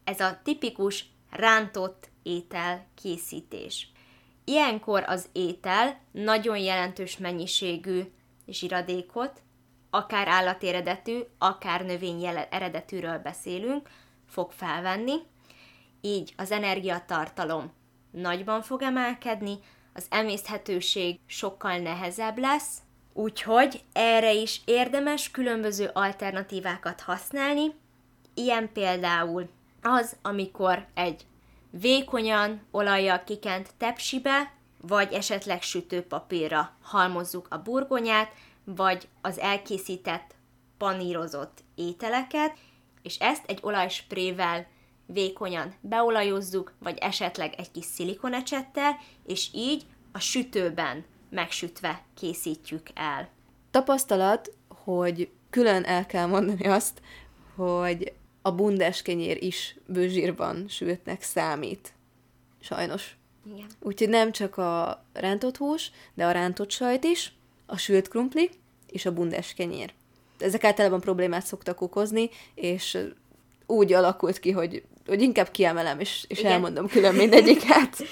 ez 0.05 0.21
a 0.21 0.41
tipikus 0.43 1.05
rántott 1.31 2.09
étel 2.23 2.87
készítés. 3.03 3.93
Ilyenkor 4.45 5.05
az 5.07 5.29
étel 5.33 6.01
nagyon 6.11 6.59
jelentős 6.59 7.19
mennyiségű 7.19 8.03
zsiradékot, 8.47 9.43
akár 9.95 10.29
állatéredetű, 10.29 11.19
akár 11.39 11.85
növény 11.85 12.27
eredetűről 12.51 13.19
beszélünk, 13.19 13.89
fog 14.29 14.51
felvenni, 14.51 15.15
így 16.01 16.35
az 16.37 16.51
energiatartalom 16.51 17.73
nagyban 18.11 18.63
fog 18.63 18.83
emelkedni, 18.83 19.59
az 19.95 20.07
emészthetőség 20.11 21.19
sokkal 21.27 21.79
nehezebb 21.79 22.39
lesz, 22.39 22.79
úgyhogy 23.13 23.83
erre 23.93 24.33
is 24.33 24.61
érdemes 24.65 25.31
különböző 25.31 25.91
alternatívákat 25.93 27.01
használni, 27.01 27.75
ilyen 28.35 28.73
például 28.73 29.49
az, 29.83 30.17
amikor 30.23 30.87
egy 30.95 31.27
vékonyan 31.71 32.63
olajjal 32.71 33.25
kikent 33.25 33.71
tepsibe, 33.79 34.53
vagy 34.81 35.13
esetleg 35.13 35.63
sütőpapírra 35.63 36.77
halmozzuk 36.83 37.47
a 37.51 37.63
burgonyát, 37.63 38.33
vagy 38.65 39.09
az 39.21 39.39
elkészített 39.39 40.35
panírozott 40.79 41.59
ételeket, 41.75 42.57
és 43.03 43.17
ezt 43.19 43.45
egy 43.47 43.59
olajsprével 43.63 44.67
vékonyan 45.07 45.75
beolajozzuk, 45.81 46.73
vagy 46.79 46.99
esetleg 46.99 47.55
egy 47.57 47.71
kis 47.71 47.85
szilikonecsettel, 47.85 48.99
és 49.27 49.49
így 49.55 49.85
a 50.13 50.19
sütőben 50.19 51.05
megsütve 51.31 52.03
készítjük 52.15 52.87
el. 52.95 53.29
Tapasztalat, 53.71 54.53
hogy 54.69 55.31
külön 55.51 55.85
el 55.85 56.07
kell 56.07 56.27
mondani 56.27 56.67
azt, 56.67 57.01
hogy 57.55 58.13
a 58.43 58.53
bundeskenyér 58.53 59.43
is 59.43 59.77
bőzsírban 59.87 60.69
sültnek 60.69 61.23
számít. 61.23 61.93
Sajnos. 62.61 63.17
Igen. 63.47 63.67
Úgyhogy 63.81 64.09
nem 64.09 64.33
csak 64.33 64.57
a 64.57 65.05
rántott 65.13 65.57
hús, 65.57 65.91
de 66.15 66.27
a 66.27 66.31
rántott 66.31 66.71
sajt 66.71 67.05
is, 67.05 67.33
a 67.73 67.77
sült 67.77 68.09
krumpli 68.09 68.51
és 68.87 69.07
a 69.07 69.13
bundeskenyér. 69.13 69.93
Ezek 70.39 70.65
általában 70.65 71.01
problémát 71.01 71.47
szoktak 71.47 71.81
okozni, 71.81 72.31
és 72.55 72.99
úgy 73.67 73.93
alakult 73.93 74.39
ki, 74.39 74.51
hogy, 74.51 74.85
hogy 75.07 75.23
inkább 75.23 75.51
kiemelem, 75.51 76.01
és, 76.01 76.25
és 76.29 76.39
Igen. 76.39 76.53
elmondom 76.53 76.87
külön 76.87 77.15
mindegyiket. 77.15 77.97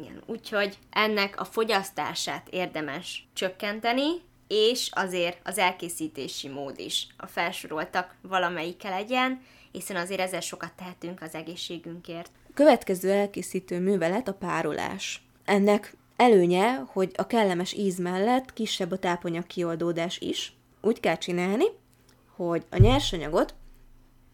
Igen, 0.00 0.22
úgyhogy 0.26 0.78
ennek 0.90 1.40
a 1.40 1.44
fogyasztását 1.44 2.48
érdemes 2.50 3.28
csökkenteni, 3.32 4.10
és 4.48 4.88
azért 4.92 5.38
az 5.44 5.58
elkészítési 5.58 6.48
mód 6.48 6.78
is 6.78 7.06
a 7.16 7.26
felsoroltak 7.26 8.14
valamelyike 8.22 8.88
legyen, 8.88 9.42
hiszen 9.72 9.96
azért 9.96 10.20
ezzel 10.20 10.40
sokat 10.40 10.72
tehetünk 10.72 11.22
az 11.22 11.34
egészségünkért. 11.34 12.30
Következő 12.54 13.10
elkészítő 13.10 13.80
művelet 13.80 14.28
a 14.28 14.34
párolás. 14.34 15.22
Ennek 15.44 15.96
előnye, 16.16 16.82
hogy 16.86 17.12
a 17.16 17.26
kellemes 17.26 17.72
íz 17.72 17.98
mellett 17.98 18.52
kisebb 18.52 18.90
a 18.90 18.98
tápanyag 18.98 19.46
kioldódás 19.46 20.18
is. 20.18 20.56
Úgy 20.80 21.00
kell 21.00 21.16
csinálni, 21.16 21.64
hogy 22.36 22.64
a 22.70 22.78
nyersanyagot 22.78 23.54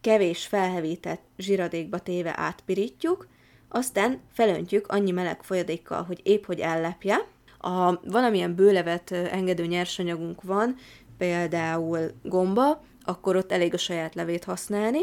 kevés 0.01 0.45
felhevített 0.45 1.21
zsiradékba 1.37 1.99
téve 1.99 2.33
átpirítjuk, 2.35 3.27
aztán 3.69 4.21
felöntjük 4.33 4.87
annyi 4.87 5.11
meleg 5.11 5.43
folyadékkal, 5.43 6.03
hogy 6.03 6.19
épp 6.23 6.45
hogy 6.45 6.59
ellepje. 6.59 7.27
Ha 7.57 7.99
valamilyen 8.05 8.55
bőlevet 8.55 9.11
engedő 9.11 9.65
nyersanyagunk 9.65 10.41
van, 10.41 10.75
például 11.17 12.11
gomba, 12.23 12.83
akkor 13.03 13.35
ott 13.35 13.51
elég 13.51 13.73
a 13.73 13.77
saját 13.77 14.15
levét 14.15 14.43
használni, 14.43 14.99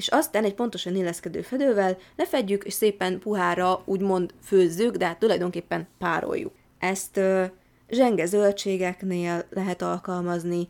és 0.00 0.08
aztán 0.08 0.44
egy 0.44 0.54
pontosan 0.54 0.96
illeszkedő 0.96 1.42
fedővel 1.42 1.98
lefedjük, 2.16 2.64
és 2.64 2.72
szépen 2.72 3.18
puhára 3.18 3.82
úgymond 3.84 4.34
főzzük, 4.42 4.96
de 4.96 5.06
hát 5.06 5.18
tulajdonképpen 5.18 5.88
pároljuk. 5.98 6.52
Ezt 6.78 7.16
ö, 7.16 7.44
zsenge 7.88 8.26
zöldségeknél 8.26 9.44
lehet 9.50 9.82
alkalmazni, 9.82 10.68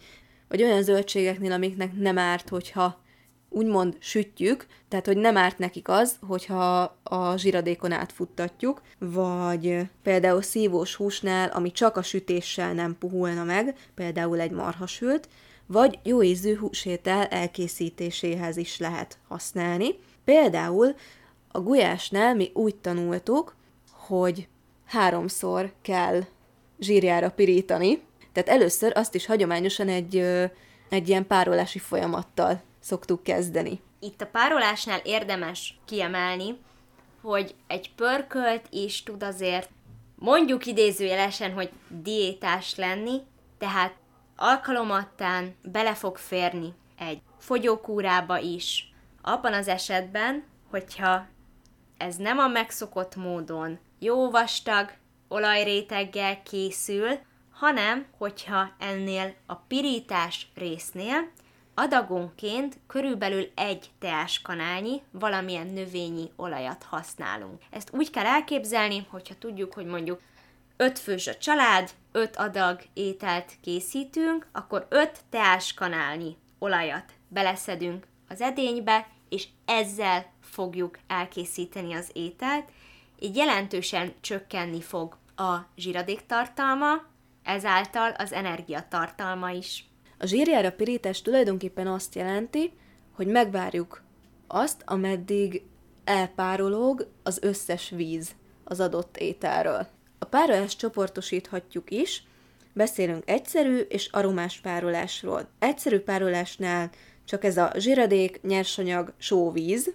vagy 0.49 0.63
olyan 0.63 0.83
zöldségeknél, 0.83 1.53
amiknek 1.53 1.93
nem 1.97 2.19
árt, 2.19 2.49
hogyha 2.49 3.01
úgymond 3.49 3.97
sütjük, 3.99 4.67
tehát 4.89 5.07
hogy 5.07 5.17
nem 5.17 5.37
árt 5.37 5.59
nekik 5.59 5.89
az, 5.89 6.17
hogyha 6.27 6.97
a 7.03 7.37
zsiradékon 7.37 7.93
átfuttatjuk, 7.93 8.83
vagy 8.99 9.79
például 10.03 10.43
szívós 10.43 10.95
húsnál, 10.95 11.49
ami 11.49 11.73
csak 11.73 11.97
a 11.97 12.03
sütéssel 12.03 12.73
nem 12.73 12.97
puhulna 12.99 13.45
meg, 13.45 13.77
például 13.95 14.41
egy 14.41 14.51
marhasült, 14.51 15.29
vagy 15.73 15.99
jó 16.03 16.23
ízű 16.23 16.57
húsétel 16.57 17.27
elkészítéséhez 17.27 18.57
is 18.57 18.79
lehet 18.79 19.19
használni. 19.29 19.99
Például 20.25 20.95
a 21.53 21.61
gulyásnál 21.61 22.35
mi 22.35 22.50
úgy 22.55 22.75
tanultuk, 22.75 23.55
hogy 23.93 24.49
háromszor 24.87 25.73
kell 25.83 26.21
zsírjára 26.81 27.31
pirítani, 27.31 28.03
tehát 28.33 28.49
először 28.49 28.93
azt 28.95 29.15
is 29.15 29.27
hagyományosan 29.27 29.89
egy, 29.89 30.17
egy 30.89 31.09
ilyen 31.09 31.27
párolási 31.27 31.79
folyamattal 31.79 32.62
szoktuk 32.81 33.23
kezdeni. 33.23 33.81
Itt 34.00 34.21
a 34.21 34.27
párolásnál 34.27 35.00
érdemes 35.05 35.79
kiemelni, 35.85 36.59
hogy 37.21 37.55
egy 37.67 37.95
pörkölt 37.95 38.67
is 38.71 39.03
tud 39.03 39.23
azért 39.23 39.71
mondjuk 40.15 40.67
idézőjelesen, 40.67 41.53
hogy 41.53 41.71
diétás 42.03 42.77
lenni, 42.77 43.21
tehát 43.59 43.95
alkalomattán 44.42 45.54
bele 45.62 45.94
fog 45.94 46.16
férni 46.16 46.75
egy 46.99 47.23
fogyókúrába 47.38 48.38
is. 48.38 48.92
Abban 49.23 49.52
az 49.52 49.68
esetben, 49.68 50.44
hogyha 50.70 51.26
ez 51.97 52.16
nem 52.16 52.38
a 52.38 52.49
megszokott 52.49 53.16
módon 53.16 53.78
jó 53.99 54.30
vastag 54.30 54.92
olajréteggel 55.28 56.42
készül, 56.42 57.18
hanem 57.50 58.06
hogyha 58.18 58.70
ennél 58.78 59.35
a 59.47 59.54
pirítás 59.54 60.49
résznél 60.54 61.30
adagonként 61.75 62.78
körülbelül 62.87 63.50
egy 63.54 63.90
teáskanálnyi 63.99 65.02
valamilyen 65.11 65.66
növényi 65.66 66.30
olajat 66.37 66.82
használunk. 66.82 67.62
Ezt 67.70 67.90
úgy 67.92 68.11
kell 68.11 68.26
elképzelni, 68.26 69.06
hogyha 69.11 69.35
tudjuk, 69.38 69.75
hogy 69.75 69.87
mondjuk 69.87 70.20
5 70.81 70.99
fős 70.99 71.27
a 71.27 71.37
család, 71.37 71.91
5 72.13 72.37
adag 72.37 72.81
ételt 72.95 73.53
készítünk, 73.61 74.47
akkor 74.53 74.87
5 74.89 75.21
teáskanálnyi 75.31 76.37
olajat 76.59 77.13
beleszedünk 77.29 78.07
az 78.29 78.41
edénybe, 78.41 79.09
és 79.29 79.49
ezzel 79.65 80.33
fogjuk 80.41 80.99
elkészíteni 81.07 81.95
az 81.95 82.11
ételt, 82.13 82.69
így 83.19 83.37
jelentősen 83.37 84.13
csökkenni 84.21 84.83
fog 84.83 85.17
a 85.37 85.57
zsíradéktartalma, 85.77 87.03
ezáltal 87.43 88.11
az 88.11 88.33
energiatartalma 88.33 89.51
is. 89.51 89.89
A 90.19 90.27
zsírjára 90.27 90.73
pirítás 90.73 91.23
tulajdonképpen 91.23 91.87
azt 91.87 92.15
jelenti, 92.15 92.73
hogy 93.13 93.27
megvárjuk 93.27 94.03
azt, 94.47 94.83
ameddig 94.85 95.63
elpárolog 96.05 97.11
az 97.23 97.39
összes 97.43 97.89
víz 97.91 98.35
az 98.65 98.81
adott 98.81 99.17
ételről. 99.17 99.87
A 100.23 100.27
párolást 100.27 100.79
csoportosíthatjuk 100.79 101.91
is, 101.91 102.23
beszélünk 102.73 103.23
egyszerű 103.27 103.79
és 103.79 104.07
aromás 104.07 104.61
párolásról. 104.61 105.49
Egyszerű 105.59 105.99
párolásnál 105.99 106.91
csak 107.25 107.45
ez 107.45 107.57
a 107.57 107.73
zsiradék, 107.77 108.43
nyersanyag, 108.43 109.12
sóvíz, 109.19 109.93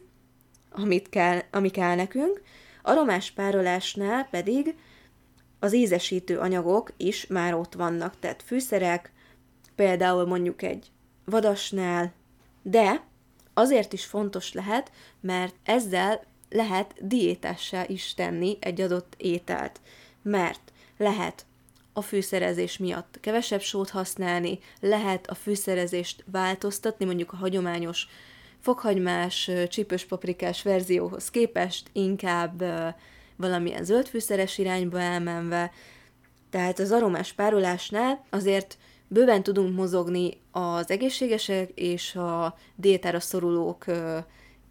amit 0.72 1.10
kell, 1.10 1.42
ami 1.52 1.70
kell 1.70 1.96
nekünk, 1.96 2.42
aromás 2.82 3.32
párolásnál 3.32 4.28
pedig 4.32 4.76
az 5.60 5.74
ízesítő 5.74 6.38
anyagok 6.40 6.92
is 6.98 7.28
már 7.28 7.54
ott 7.54 7.74
vannak, 7.74 8.20
tehát 8.20 8.44
fűszerek, 8.44 9.12
például 9.76 10.26
mondjuk 10.26 10.62
egy 10.62 10.92
vadasnál, 11.26 12.14
de 12.62 13.04
azért 13.54 13.94
is 13.94 14.06
fontos 14.06 14.54
lehet, 14.54 14.92
mert 15.22 15.56
ezzel 15.64 16.24
lehet 16.50 16.94
diétessá 17.08 17.84
is 17.88 18.14
tenni 18.14 18.58
egy 18.60 18.82
adott 18.82 19.14
ételt, 19.18 19.82
mert 20.26 20.72
lehet 20.98 21.46
a 21.94 22.02
fűszerezés 22.02 22.78
miatt 22.78 23.18
kevesebb 23.22 23.62
sót 23.62 23.90
használni, 23.90 24.60
lehet 24.80 25.28
a 25.28 25.36
fűszerezést 25.36 26.24
változtatni, 26.32 27.06
mondjuk 27.06 27.34
a 27.34 27.38
hagyományos 27.38 28.08
fokhagymás, 28.60 29.52
csípős 29.70 30.06
paprikás 30.06 30.62
verzióhoz 30.62 31.30
képest 31.30 31.90
inkább 31.92 32.64
valamilyen 33.36 33.84
zöldfűszeres 33.84 34.58
irányba 34.58 35.00
elmenve. 35.00 35.72
Tehát 36.50 36.80
az 36.80 36.92
aromás 36.92 37.34
párolásnál 37.34 38.26
azért 38.30 38.78
bőven 39.08 39.44
tudunk 39.44 39.76
mozogni 39.76 40.38
az 40.52 40.90
egészségesek 40.92 41.70
és 41.76 42.16
a 42.16 42.58
diétára 42.76 43.20
szorulók 43.20 43.86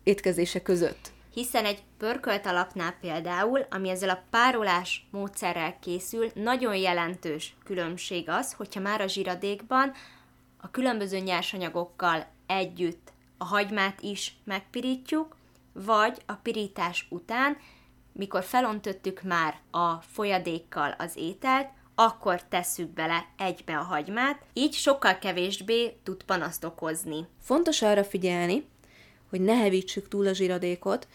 étkezése 0.02 0.62
között. 0.62 1.13
Hiszen 1.35 1.64
egy 1.64 1.83
pörkölt 1.99 2.47
alapnál 2.47 2.94
például, 3.01 3.66
ami 3.70 3.88
ezzel 3.88 4.09
a 4.09 4.23
párolás 4.31 5.07
módszerrel 5.11 5.79
készül, 5.79 6.31
nagyon 6.35 6.77
jelentős 6.77 7.57
különbség 7.64 8.29
az, 8.29 8.53
hogyha 8.53 8.81
már 8.81 9.01
a 9.01 9.07
zsiradékban 9.07 9.92
a 10.61 10.70
különböző 10.70 11.18
nyersanyagokkal 11.18 12.27
együtt 12.47 13.12
a 13.38 13.44
hagymát 13.44 14.01
is 14.01 14.37
megpirítjuk, 14.44 15.37
vagy 15.73 16.23
a 16.27 16.33
pirítás 16.33 17.07
után, 17.11 17.57
mikor 18.12 18.42
felöntöttük 18.42 19.23
már 19.23 19.61
a 19.70 19.94
folyadékkal 19.94 20.94
az 20.99 21.16
ételt, 21.16 21.68
akkor 21.94 22.42
tesszük 22.42 22.88
bele 22.88 23.27
egybe 23.38 23.79
a 23.79 23.83
hagymát, 23.83 24.42
így 24.53 24.73
sokkal 24.73 25.18
kevésbé 25.18 25.97
tud 26.03 26.23
panaszt 26.23 26.64
okozni. 26.64 27.27
Fontos 27.40 27.83
arra 27.83 28.05
figyelni, 28.05 28.73
hogy 29.35 29.42
ne 29.42 29.55
hevítsük 29.55 30.09
túl 30.09 30.27
a 30.27 30.33
zsíradékot, 30.33 31.09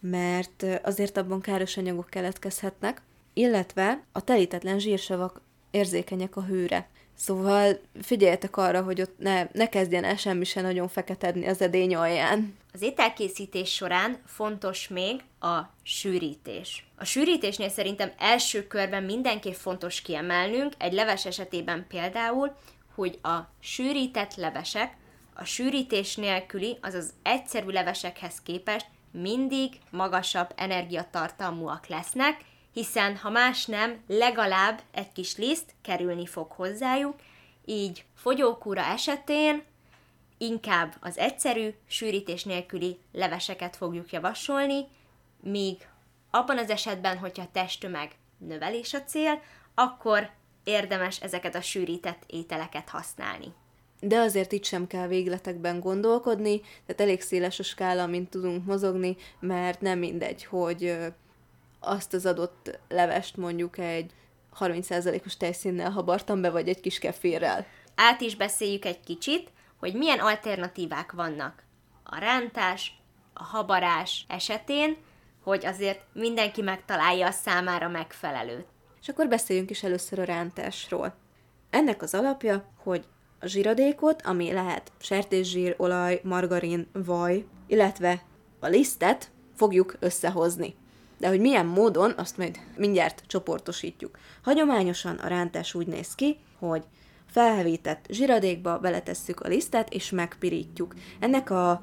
mert 0.00 0.64
azért 0.82 1.16
abban 1.16 1.40
káros 1.40 1.76
anyagok 1.76 2.10
keletkezhetnek, 2.10 3.02
illetve 3.32 4.04
a 4.12 4.24
telítetlen 4.24 4.78
zsírsavak 4.78 5.40
érzékenyek 5.70 6.36
a 6.36 6.42
hőre. 6.44 6.88
Szóval 7.16 7.80
figyeljetek 8.02 8.56
arra, 8.56 8.82
hogy 8.82 9.00
ott 9.00 9.18
ne, 9.18 9.48
ne 9.52 9.68
kezdjen 9.68 10.04
el 10.04 10.16
semmi 10.16 10.44
se 10.44 10.60
nagyon 10.60 10.88
feketedni 10.88 11.46
az 11.46 11.60
edény 11.60 11.94
alján. 11.94 12.56
Az 12.72 12.82
ételkészítés 12.82 13.74
során 13.74 14.18
fontos 14.26 14.88
még 14.88 15.20
a 15.40 15.60
sűrítés. 15.82 16.86
A 16.96 17.04
sűrítésnél 17.04 17.68
szerintem 17.68 18.12
első 18.18 18.66
körben 18.66 19.02
mindenképp 19.02 19.54
fontos 19.54 20.00
kiemelnünk, 20.00 20.72
egy 20.78 20.92
leves 20.92 21.26
esetében 21.26 21.86
például, 21.88 22.56
hogy 22.94 23.18
a 23.22 23.38
sűrített 23.60 24.34
levesek 24.34 24.96
a 25.34 25.44
sűrítés 25.44 26.16
nélküli, 26.16 26.78
azaz 26.82 27.12
egyszerű 27.22 27.68
levesekhez 27.68 28.42
képest 28.42 28.86
mindig 29.10 29.78
magasabb 29.90 30.52
energiatartalmúak 30.56 31.86
lesznek, 31.86 32.44
hiszen 32.72 33.16
ha 33.16 33.30
más 33.30 33.66
nem, 33.66 34.02
legalább 34.06 34.82
egy 34.90 35.12
kis 35.12 35.36
liszt 35.36 35.74
kerülni 35.82 36.26
fog 36.26 36.50
hozzájuk, 36.50 37.14
így 37.64 38.04
fogyókúra 38.14 38.82
esetén 38.82 39.62
inkább 40.38 40.94
az 41.00 41.18
egyszerű, 41.18 41.74
sűrítés 41.86 42.44
nélküli 42.44 42.98
leveseket 43.12 43.76
fogjuk 43.76 44.12
javasolni, 44.12 44.86
míg 45.40 45.88
abban 46.30 46.58
az 46.58 46.70
esetben, 46.70 47.18
hogyha 47.18 47.50
testtömeg 47.52 48.16
növelés 48.38 48.94
a 48.94 49.02
cél, 49.02 49.42
akkor 49.74 50.30
érdemes 50.64 51.20
ezeket 51.20 51.54
a 51.54 51.60
sűrített 51.60 52.22
ételeket 52.26 52.88
használni. 52.88 53.52
De 54.06 54.18
azért 54.18 54.52
itt 54.52 54.64
sem 54.64 54.86
kell 54.86 55.06
végletekben 55.06 55.80
gondolkodni, 55.80 56.60
tehát 56.60 57.00
elég 57.00 57.20
széles 57.20 57.58
a 57.58 57.62
skála, 57.62 58.06
mint 58.06 58.30
tudunk 58.30 58.66
mozogni, 58.66 59.16
mert 59.40 59.80
nem 59.80 59.98
mindegy, 59.98 60.44
hogy 60.44 60.96
azt 61.80 62.14
az 62.14 62.26
adott 62.26 62.78
levest 62.88 63.36
mondjuk 63.36 63.78
egy 63.78 64.12
30%-os 64.60 65.36
tejszínnel 65.36 65.90
habartam 65.90 66.40
be, 66.40 66.50
vagy 66.50 66.68
egy 66.68 66.80
kis 66.80 66.98
kefirrel. 66.98 67.66
Át 67.94 68.20
is 68.20 68.36
beszéljük 68.36 68.84
egy 68.84 69.00
kicsit, 69.00 69.50
hogy 69.76 69.94
milyen 69.94 70.18
alternatívák 70.18 71.12
vannak 71.12 71.62
a 72.02 72.18
rántás, 72.18 72.98
a 73.32 73.42
habarás 73.42 74.24
esetén, 74.28 74.96
hogy 75.42 75.66
azért 75.66 76.00
mindenki 76.12 76.62
megtalálja 76.62 77.26
a 77.26 77.30
számára 77.30 77.88
megfelelőt. 77.88 78.66
És 79.00 79.08
akkor 79.08 79.28
beszéljünk 79.28 79.70
is 79.70 79.82
először 79.82 80.18
a 80.18 80.24
rántásról. 80.24 81.14
Ennek 81.70 82.02
az 82.02 82.14
alapja, 82.14 82.64
hogy 82.82 83.04
a 83.40 83.46
zsíradékot, 83.46 84.22
ami 84.22 84.52
lehet 84.52 84.92
sertészsír, 84.98 85.74
olaj, 85.76 86.20
margarin, 86.24 86.86
vaj, 86.92 87.44
illetve 87.66 88.22
a 88.60 88.66
lisztet 88.66 89.30
fogjuk 89.54 89.96
összehozni. 90.00 90.74
De 91.18 91.28
hogy 91.28 91.40
milyen 91.40 91.66
módon, 91.66 92.12
azt 92.16 92.36
majd 92.36 92.58
mindjárt 92.76 93.22
csoportosítjuk. 93.26 94.18
Hagyományosan 94.42 95.16
a 95.16 95.26
rántás 95.26 95.74
úgy 95.74 95.86
néz 95.86 96.14
ki, 96.14 96.36
hogy 96.58 96.84
felhevített 97.30 98.06
zsiradékba 98.08 98.78
beletesszük 98.78 99.40
a 99.40 99.48
lisztet, 99.48 99.92
és 99.92 100.10
megpirítjuk. 100.10 100.94
Ennek 101.20 101.50
a 101.50 101.82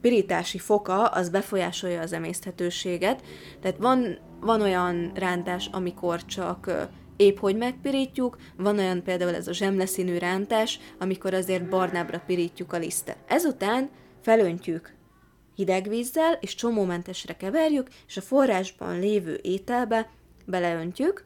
pirítási 0.00 0.58
foka 0.58 1.06
az 1.06 1.28
befolyásolja 1.28 2.00
az 2.00 2.12
emészthetőséget, 2.12 3.22
tehát 3.60 3.76
van, 3.76 4.18
van 4.40 4.60
olyan 4.60 5.12
rántás, 5.14 5.68
amikor 5.72 6.24
csak 6.24 6.88
épp 7.16 7.38
hogy 7.38 7.56
megpirítjuk, 7.56 8.36
van 8.56 8.78
olyan 8.78 9.02
például 9.02 9.34
ez 9.34 9.48
a 9.48 9.52
zsemleszínű 9.52 10.18
rántás, 10.18 10.78
amikor 10.98 11.34
azért 11.34 11.68
barnábbra 11.68 12.22
pirítjuk 12.26 12.72
a 12.72 12.78
lisztet. 12.78 13.18
Ezután 13.26 13.90
felöntjük 14.20 14.94
hideg 15.54 15.88
vízzel, 15.88 16.38
és 16.40 16.54
csomómentesre 16.54 17.36
keverjük, 17.36 17.88
és 18.06 18.16
a 18.16 18.20
forrásban 18.20 18.98
lévő 18.98 19.38
ételbe 19.42 20.10
beleöntjük, 20.46 21.24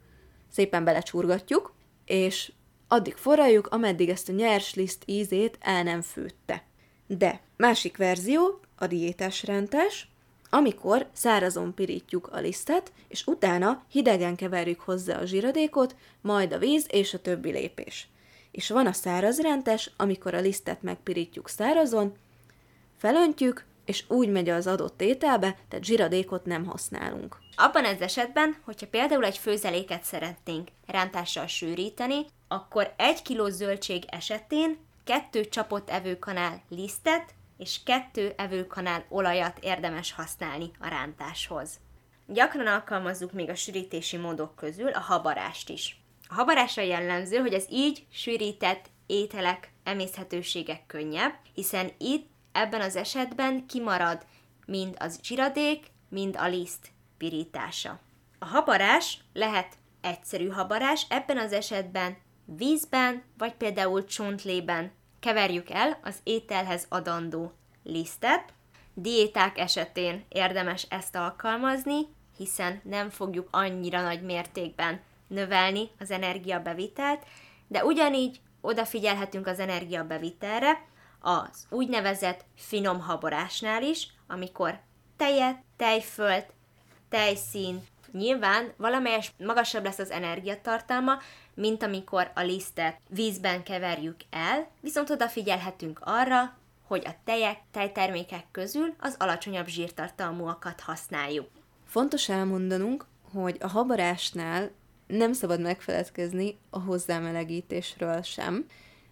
szépen 0.53 0.85
belecsurgatjuk, 0.85 1.74
és 2.05 2.53
addig 2.88 3.14
forraljuk, 3.14 3.66
ameddig 3.66 4.09
ezt 4.09 4.29
a 4.29 4.33
nyers 4.33 4.74
liszt 4.74 5.03
ízét 5.07 5.59
el 5.61 5.83
nem 5.83 6.03
főtte. 6.03 6.64
De 7.07 7.40
másik 7.57 7.96
verzió, 7.96 8.61
a 8.77 8.87
diétás 8.87 9.44
rentes, 9.44 10.09
amikor 10.51 11.07
szárazon 11.13 11.75
pirítjuk 11.75 12.29
a 12.33 12.39
lisztet, 12.39 12.93
és 13.09 13.27
utána 13.27 13.83
hidegen 13.91 14.37
keverjük 14.37 14.81
hozzá 14.81 15.19
a 15.19 15.25
zsiradékot, 15.25 15.97
majd 16.21 16.53
a 16.53 16.59
víz 16.59 16.87
és 16.91 17.15
a 17.15 17.21
többi 17.21 17.51
lépés. 17.51 18.09
És 18.51 18.69
van 18.69 18.87
a 18.87 18.93
szárazrentes, 18.93 19.91
amikor 19.97 20.35
a 20.35 20.41
lisztet 20.41 20.83
megpirítjuk 20.83 21.49
szárazon, 21.49 22.17
felöntjük, 22.97 23.65
és 23.85 24.05
úgy 24.09 24.29
megy 24.29 24.49
az 24.49 24.67
adott 24.67 25.03
ételbe, 25.03 25.57
tehát 25.69 25.85
zsiradékot 25.85 26.45
nem 26.45 26.65
használunk. 26.65 27.37
Abban 27.57 27.85
az 27.85 28.01
esetben, 28.01 28.57
hogyha 28.65 28.87
például 28.87 29.25
egy 29.25 29.39
főzeléket 29.39 30.03
szeretnénk 30.03 30.69
rántással 30.87 31.47
sűríteni, 31.47 32.27
akkor 32.49 32.93
egy 32.97 33.23
kiló 33.23 33.49
zöldség 33.49 34.05
esetén 34.07 34.79
kettő 35.05 35.45
csapott 35.45 35.91
evőkanál 35.91 36.63
lisztet 36.69 37.35
és 37.59 37.83
kettő 37.85 38.33
evőkanál 38.37 39.05
olajat 39.09 39.59
érdemes 39.61 40.12
használni 40.12 40.71
a 40.79 40.88
rántáshoz. 40.88 41.81
Gyakran 42.27 42.66
alkalmazzuk 42.66 43.33
még 43.33 43.49
a 43.49 43.55
sűrítési 43.55 44.16
módok 44.16 44.55
közül 44.55 44.88
a 44.88 45.01
habarást 45.01 45.68
is. 45.68 46.01
A 46.29 46.35
habarásra 46.35 46.83
jellemző, 46.83 47.37
hogy 47.37 47.55
az 47.55 47.66
így 47.71 48.07
sűrített 48.12 48.90
ételek 49.07 49.73
emészhetőségek 49.85 50.87
könnyebb, 50.87 51.35
hiszen 51.55 51.90
itt 51.99 52.31
ebben 52.53 52.81
az 52.81 52.97
esetben 52.97 53.66
kimarad 53.66 54.27
mind 54.66 54.97
az 54.99 55.21
zsiradék, 55.23 55.87
mind 56.09 56.37
a 56.37 56.47
liszt 56.47 56.90
pirítása. 57.18 58.01
A 58.38 58.44
habarás 58.44 59.18
lehet 59.33 59.77
egyszerű 60.01 60.49
habarás, 60.49 61.07
ebben 61.09 61.38
az 61.38 61.53
esetben 61.53 62.16
vízben, 62.44 63.23
vagy 63.38 63.55
például 63.55 64.05
csontlében 64.05 64.92
keverjük 65.29 65.71
el 65.71 65.99
az 66.03 66.19
ételhez 66.23 66.87
adandó 66.88 67.53
lisztet. 67.83 68.53
Diéták 68.95 69.59
esetén 69.59 70.25
érdemes 70.29 70.87
ezt 70.88 71.17
alkalmazni, 71.17 72.01
hiszen 72.37 72.81
nem 72.85 73.11
fogjuk 73.11 73.49
annyira 73.51 74.03
nagy 74.03 74.23
mértékben 74.23 75.01
növelni 75.27 75.88
az 75.99 76.11
energiabevitelt, 76.11 77.23
de 77.67 77.85
ugyanígy 77.85 78.41
odafigyelhetünk 78.61 79.47
az 79.47 79.59
energiabevitelre 79.59 80.85
az 81.21 81.67
úgynevezett 81.71 82.45
finom 82.57 83.01
haborásnál 83.01 83.83
is, 83.83 84.09
amikor 84.27 84.81
tejet, 85.17 85.62
tejfölt, 85.77 86.53
tejszín, 87.09 87.87
nyilván 88.12 88.73
valamelyes 88.77 89.33
magasabb 89.38 89.85
lesz 89.85 89.99
az 89.99 90.11
energiatartalma, 90.11 91.18
mint 91.55 91.83
amikor 91.83 92.31
a 92.35 92.42
lisztet 92.42 92.97
vízben 93.09 93.62
keverjük 93.62 94.16
el, 94.31 94.68
viszont 94.81 95.11
odafigyelhetünk 95.11 96.01
arra, 96.03 96.57
hogy 96.87 97.03
a 97.07 97.14
tejek, 97.25 97.59
tejtermékek 97.71 98.44
közül 98.51 98.94
az 98.99 99.14
alacsonyabb 99.18 99.66
zsírtartalmúakat 99.66 100.81
használjuk. 100.81 101.49
Fontos 101.87 102.29
elmondanunk, 102.29 103.05
hogy 103.33 103.57
a 103.61 103.68
habarásnál 103.68 104.71
nem 105.07 105.33
szabad 105.33 105.61
megfeledkezni 105.61 106.59
a 106.71 106.79
hozzámelegítésről 106.79 108.23
sem, 108.23 108.66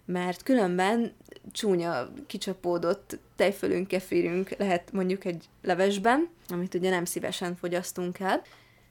mert 0.05 0.43
különben 0.43 1.13
csúnya, 1.51 2.09
kicsapódott 2.27 3.17
tejfölünk, 3.35 3.87
kefirünk 3.87 4.49
lehet 4.57 4.91
mondjuk 4.91 5.25
egy 5.25 5.45
levesben, 5.61 6.29
amit 6.49 6.73
ugye 6.73 6.89
nem 6.89 7.05
szívesen 7.05 7.55
fogyasztunk 7.55 8.19
el. 8.19 8.41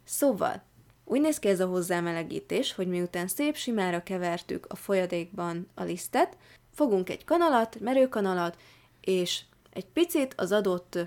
Szóval, 0.06 0.62
úgy 1.04 1.20
néz 1.20 1.38
ki 1.38 1.48
ez 1.48 1.60
a 1.60 1.66
hozzámelegítés, 1.66 2.74
hogy 2.74 2.88
miután 2.88 3.28
szép 3.28 3.56
simára 3.56 4.02
kevertük 4.02 4.66
a 4.68 4.76
folyadékban 4.76 5.68
a 5.74 5.82
lisztet, 5.82 6.36
fogunk 6.74 7.10
egy 7.10 7.24
kanalat, 7.24 7.80
merőkanalat, 7.80 8.56
és 9.00 9.40
egy 9.72 9.86
picit 9.86 10.34
az 10.36 10.52
adott 10.52 10.98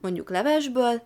mondjuk 0.00 0.30
levesből 0.30 1.02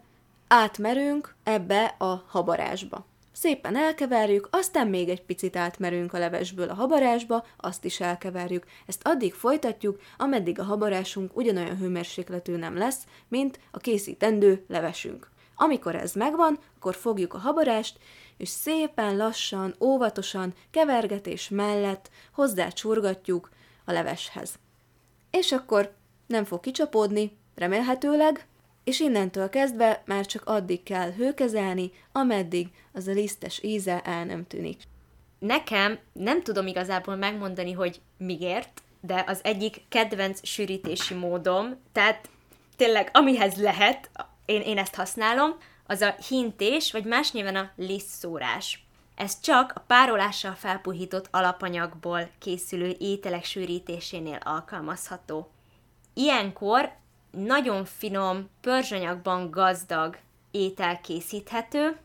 átmerünk 0.49 1.35
ebbe 1.43 1.95
a 1.99 2.25
habarásba. 2.27 3.07
Szépen 3.33 3.77
elkeverjük, 3.77 4.49
aztán 4.51 4.89
még 4.89 5.09
egy 5.09 5.23
picit 5.23 5.57
átmerünk 5.57 6.13
a 6.13 6.19
levesből 6.19 6.69
a 6.69 6.75
habarásba, 6.75 7.47
azt 7.57 7.85
is 7.85 8.01
elkeverjük. 8.01 8.67
Ezt 8.87 9.07
addig 9.07 9.35
folytatjuk, 9.35 10.01
ameddig 10.17 10.59
a 10.59 10.65
habarásunk 10.65 11.37
ugyanolyan 11.37 11.77
hőmérsékletű 11.77 12.57
nem 12.57 12.77
lesz, 12.77 13.07
mint 13.29 13.61
a 13.71 13.79
készítendő 13.79 14.65
levesünk. 14.69 15.32
Amikor 15.63 15.95
ez 15.95 16.13
megvan, 16.13 16.59
akkor 16.77 16.95
fogjuk 16.95 17.35
a 17.35 17.39
habarást, 17.39 17.99
és 18.37 18.49
szépen 18.49 19.17
lassan, 19.17 19.75
óvatosan, 19.81 20.55
kevergetés 20.71 21.49
mellett 21.49 22.11
hozzácsurgatjuk 22.33 23.51
a 23.85 23.93
leveshez. 23.93 24.55
És 25.31 25.53
akkor 25.53 25.95
nem 26.27 26.45
fog 26.45 26.61
kicsapódni, 26.61 27.37
remélhetőleg, 27.55 28.47
és 28.85 29.01
innentől 29.01 29.49
kezdve 29.49 30.03
már 30.07 30.27
csak 30.27 30.43
addig 30.45 30.83
kell 30.83 31.13
hőkezelni, 31.13 31.93
ameddig 32.13 32.69
az 32.93 33.07
a 33.07 33.13
lisztes 33.13 33.63
íze 33.63 34.01
el 34.01 34.25
nem 34.25 34.47
tűnik. 34.47 34.83
Nekem 35.39 35.99
nem 36.13 36.43
tudom 36.43 36.67
igazából 36.67 37.17
megmondani, 37.17 37.73
hogy 37.73 38.01
miért, 38.17 38.83
de 39.01 39.25
az 39.27 39.41
egyik 39.43 39.81
kedvenc 39.89 40.47
sűrítési 40.47 41.15
módom, 41.15 41.77
tehát 41.93 42.29
tényleg 42.77 43.11
amihez 43.13 43.55
lehet, 43.55 44.11
én, 44.53 44.61
én 44.61 44.79
ezt 44.79 44.95
használom, 44.95 45.57
az 45.87 46.01
a 46.01 46.15
hintés, 46.29 46.93
vagy 46.93 47.05
más 47.05 47.33
nyilván 47.33 47.57
a 47.57 47.71
lisztszórás. 47.77 48.87
Ez 49.15 49.41
csak 49.41 49.73
a 49.75 49.81
párolással 49.81 50.55
felpuhított 50.55 51.29
alapanyagból 51.31 52.31
készülő 52.39 52.97
ételek 52.99 53.45
sűrítésénél 53.45 54.39
alkalmazható. 54.45 55.51
Ilyenkor 56.15 56.93
nagyon 57.31 57.85
finom, 57.85 58.49
pörzsanyagban 58.61 59.51
gazdag 59.51 60.19
étel 60.51 61.01
készíthető, 61.01 61.97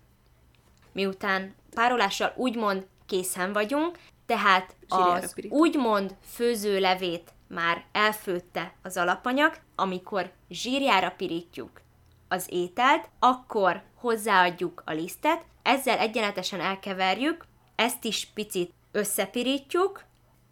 miután 0.92 1.56
párolással 1.74 2.34
úgymond 2.36 2.88
készen 3.06 3.54
vagyunk, 3.54 4.00
tehát 4.26 4.76
az 4.88 5.36
úgymond 5.50 6.16
főzőlevét 6.34 7.34
már 7.48 7.86
elfőtte 7.92 8.74
az 8.84 8.98
alapanyag, 8.98 9.58
amikor 9.76 10.32
zsírjára 10.50 11.14
pirítjuk 11.18 11.82
az 12.28 12.46
ételt, 12.50 13.10
akkor 13.20 13.82
hozzáadjuk 13.96 14.84
a 14.86 14.92
lisztet, 14.92 15.46
ezzel 15.64 15.98
egyenletesen 15.98 16.60
elkeverjük, 16.60 17.46
ezt 17.76 18.04
is 18.04 18.28
picit 18.34 18.74
összepirítjuk, 18.92 20.04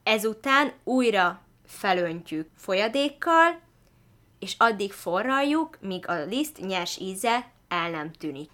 ezután 0.04 0.74
újra 0.84 1.42
felöntjük 1.66 2.50
folyadékkal, 2.56 3.60
és 4.40 4.56
addig 4.58 4.94
forraljuk, 4.94 5.78
míg 5.82 6.08
a 6.08 6.26
liszt 6.26 6.60
nyers 6.60 6.98
íze 6.98 7.52
el 7.68 7.90
nem 7.90 8.12
tűnik. 8.12 8.50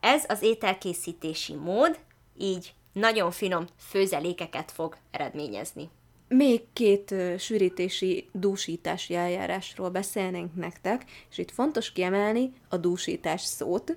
Ez 0.00 0.24
az 0.28 0.42
ételkészítési 0.42 1.54
mód, 1.54 1.98
így 2.38 2.74
nagyon 2.92 3.30
finom 3.30 3.66
főzelékeket 3.78 4.70
fog 4.70 4.96
eredményezni. 5.10 5.90
Még 6.34 6.62
két 6.72 7.14
sűrítési 7.38 8.28
dúsítási 8.32 9.14
eljárásról 9.14 9.88
beszélnénk 9.88 10.54
nektek, 10.54 11.04
és 11.30 11.38
itt 11.38 11.50
fontos 11.50 11.92
kiemelni 11.92 12.52
a 12.68 12.76
dúsítás 12.76 13.42
szót. 13.42 13.96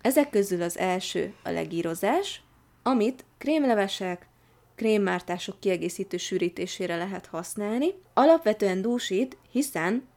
Ezek 0.00 0.30
közül 0.30 0.62
az 0.62 0.78
első 0.78 1.34
a 1.42 1.50
legírozás, 1.50 2.42
amit 2.82 3.24
krémlevesek, 3.38 4.28
krémmártások 4.74 5.60
kiegészítő 5.60 6.16
sűrítésére 6.16 6.96
lehet 6.96 7.26
használni. 7.26 7.94
Alapvetően 8.14 8.82
dúsít, 8.82 9.36
hiszen 9.50 10.08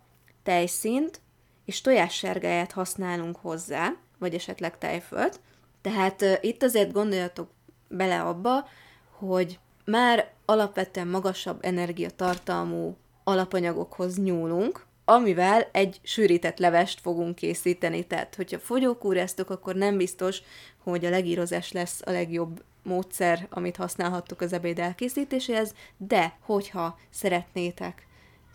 tejszínt 0.44 1.22
és 1.66 1.82
tojássárgáját 1.82 2.72
használunk 2.72 3.36
hozzá, 3.36 3.96
vagy 4.20 4.34
esetleg 4.34 4.78
tejfölt. 4.78 5.40
Tehát 5.82 6.22
uh, 6.22 6.34
itt 6.42 6.64
azért 6.64 6.92
gondoljatok 6.92 7.50
bele 7.88 8.22
abba, 8.22 8.68
hogy 9.12 9.60
már 9.86 10.32
alapvetően 10.46 11.08
magasabb 11.08 11.58
energiatartalmú 11.62 12.98
alapanyagokhoz 13.24 14.18
nyúlunk, 14.18 14.86
amivel 15.06 15.68
egy 15.72 16.00
sűrített 16.04 16.58
levest 16.58 17.00
fogunk 17.00 17.36
készíteni. 17.36 18.08
Tehát, 18.08 18.36
hogyha 18.36 18.60
fogyókúráztok, 18.60 19.50
akkor 19.50 19.76
nem 19.76 19.98
biztos, 19.98 20.42
hogy 20.84 21.06
a 21.06 21.10
legírozás 21.10 21.72
lesz 21.72 22.02
a 22.06 22.12
legjobb 22.12 22.64
módszer, 22.84 23.48
amit 23.50 23.76
használhattok 23.76 24.42
az 24.42 24.54
ebéd 24.54 24.80
elkészítéséhez, 24.80 25.74
de 25.98 26.38
hogyha 26.40 27.00
szeretnétek 27.10 28.08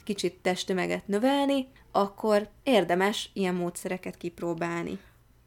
kicsit 0.04 0.38
testtömeget 0.42 1.06
növelni, 1.06 1.68
akkor 1.92 2.48
érdemes 2.62 3.30
ilyen 3.32 3.54
módszereket 3.54 4.16
kipróbálni. 4.16 4.98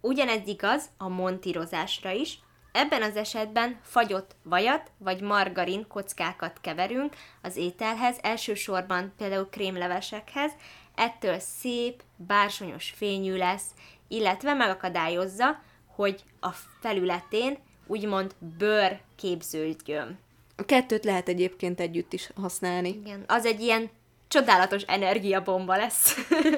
Ugyanez 0.02 0.48
igaz 0.48 0.90
a 0.98 1.08
montírozásra 1.08 2.12
is, 2.12 2.40
Ebben 2.72 3.02
az 3.02 3.16
esetben 3.16 3.80
fagyott 3.84 4.36
vajat 4.44 4.92
vagy 4.98 5.22
margarin 5.22 5.88
kockákat 5.88 6.58
keverünk 6.62 7.16
az 7.42 7.56
ételhez, 7.56 8.18
elsősorban 8.22 9.14
például 9.18 9.50
krémlevesekhez, 9.50 10.52
ettől 10.96 11.40
szép, 11.40 12.04
bársonyos 12.16 12.94
fényű 12.96 13.36
lesz, 13.36 13.66
illetve 14.08 14.54
megakadályozza, 14.54 15.62
hogy 15.88 16.24
a 16.40 16.50
felületén 16.80 17.58
úgymond 17.88 18.36
bőr 18.58 19.00
képződjön. 19.16 20.20
A 20.56 20.66
kettőt 20.66 21.04
lehet 21.04 21.28
egyébként 21.28 21.80
együtt 21.80 22.14
is 22.14 22.30
használni. 22.36 22.90
Igen, 22.90 23.24
az 23.28 23.46
egy 23.46 23.62
ilyen 23.62 23.90
csodálatos 24.28 24.82
energiabomba 24.82 25.76
lesz. 25.76 26.16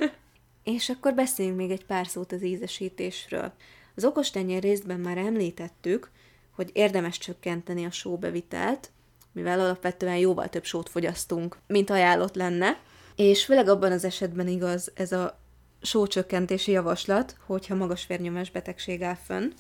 És 0.64 0.90
akkor 0.90 1.14
beszéljünk 1.14 1.58
még 1.58 1.72
egy 1.72 1.86
pár 1.86 2.08
szót 2.08 2.32
az 2.32 2.44
ízesítésről. 2.44 3.54
Az 3.96 4.06
okostenyér 4.06 4.62
részben 4.62 5.00
már 5.00 5.18
említettük, 5.18 6.12
hogy 6.56 6.70
érdemes 6.74 7.18
csökkenteni 7.18 7.86
a 7.86 7.92
sóbevitelt, 7.92 8.92
mivel 9.32 9.60
alapvetően 9.60 10.18
jóval 10.18 10.50
több 10.50 10.64
sót 10.64 10.90
fogyasztunk, 10.90 11.58
mint 11.68 11.90
ajánlott 11.90 12.36
lenne, 12.36 12.80
és 13.16 13.46
főleg 13.46 13.68
abban 13.68 13.92
az 13.92 14.04
esetben 14.04 14.48
igaz 14.48 14.92
ez 14.96 15.12
a 15.12 15.40
sócsökkentési 15.82 16.72
javaslat, 16.72 17.36
hogyha 17.46 17.76
magas 17.76 18.08
vérnyomás 18.08 18.52
betegség 18.52 19.02
áll 19.02 19.18
fönn. 19.26 19.52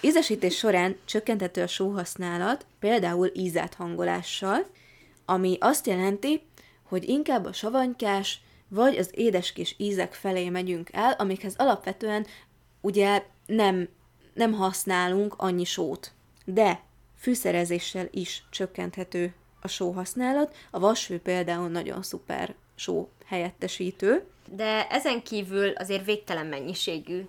Ízesítés 0.00 0.56
során 0.56 0.96
csökkenthető 1.04 1.62
a 1.62 1.66
sóhasználat, 1.66 2.66
például 2.78 3.30
ízáthangolással, 3.34 4.66
ami 5.24 5.56
azt 5.60 5.86
jelenti, 5.86 6.42
hogy 6.82 7.08
inkább 7.08 7.44
a 7.44 7.52
savanykás 7.52 8.40
vagy 8.68 8.96
az 8.96 9.10
édeskés 9.12 9.74
ízek 9.78 10.14
felé 10.14 10.48
megyünk 10.48 10.88
el, 10.92 11.12
amikhez 11.12 11.54
alapvetően 11.56 12.26
ugye 12.80 13.22
nem, 13.54 13.88
nem 14.34 14.52
használunk 14.52 15.34
annyi 15.36 15.64
sót. 15.64 16.12
De 16.44 16.82
fűszerezéssel 17.18 18.08
is 18.10 18.44
csökkenthető 18.50 19.34
a 19.60 19.68
sóhasználat. 19.68 20.56
A 20.70 20.78
vasfő 20.78 21.20
például 21.20 21.68
nagyon 21.68 22.02
szuper 22.02 22.54
só 22.74 23.08
helyettesítő. 23.24 24.26
De 24.50 24.86
ezen 24.88 25.22
kívül 25.22 25.70
azért 25.70 26.04
végtelen 26.04 26.46
mennyiségű 26.46 27.26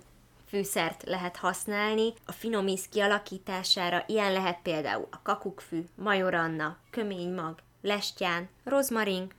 fűszert 0.48 1.02
lehet 1.02 1.36
használni. 1.36 2.12
A 2.26 2.32
finom 2.32 2.66
íz 2.66 2.88
kialakítására 2.88 4.04
ilyen 4.06 4.32
lehet 4.32 4.58
például 4.62 5.08
a 5.10 5.22
kakukkfű, 5.22 5.84
majoranna, 5.94 6.78
köménymag, 6.90 7.58
lestyán, 7.82 8.48
rozmarin, 8.64 9.30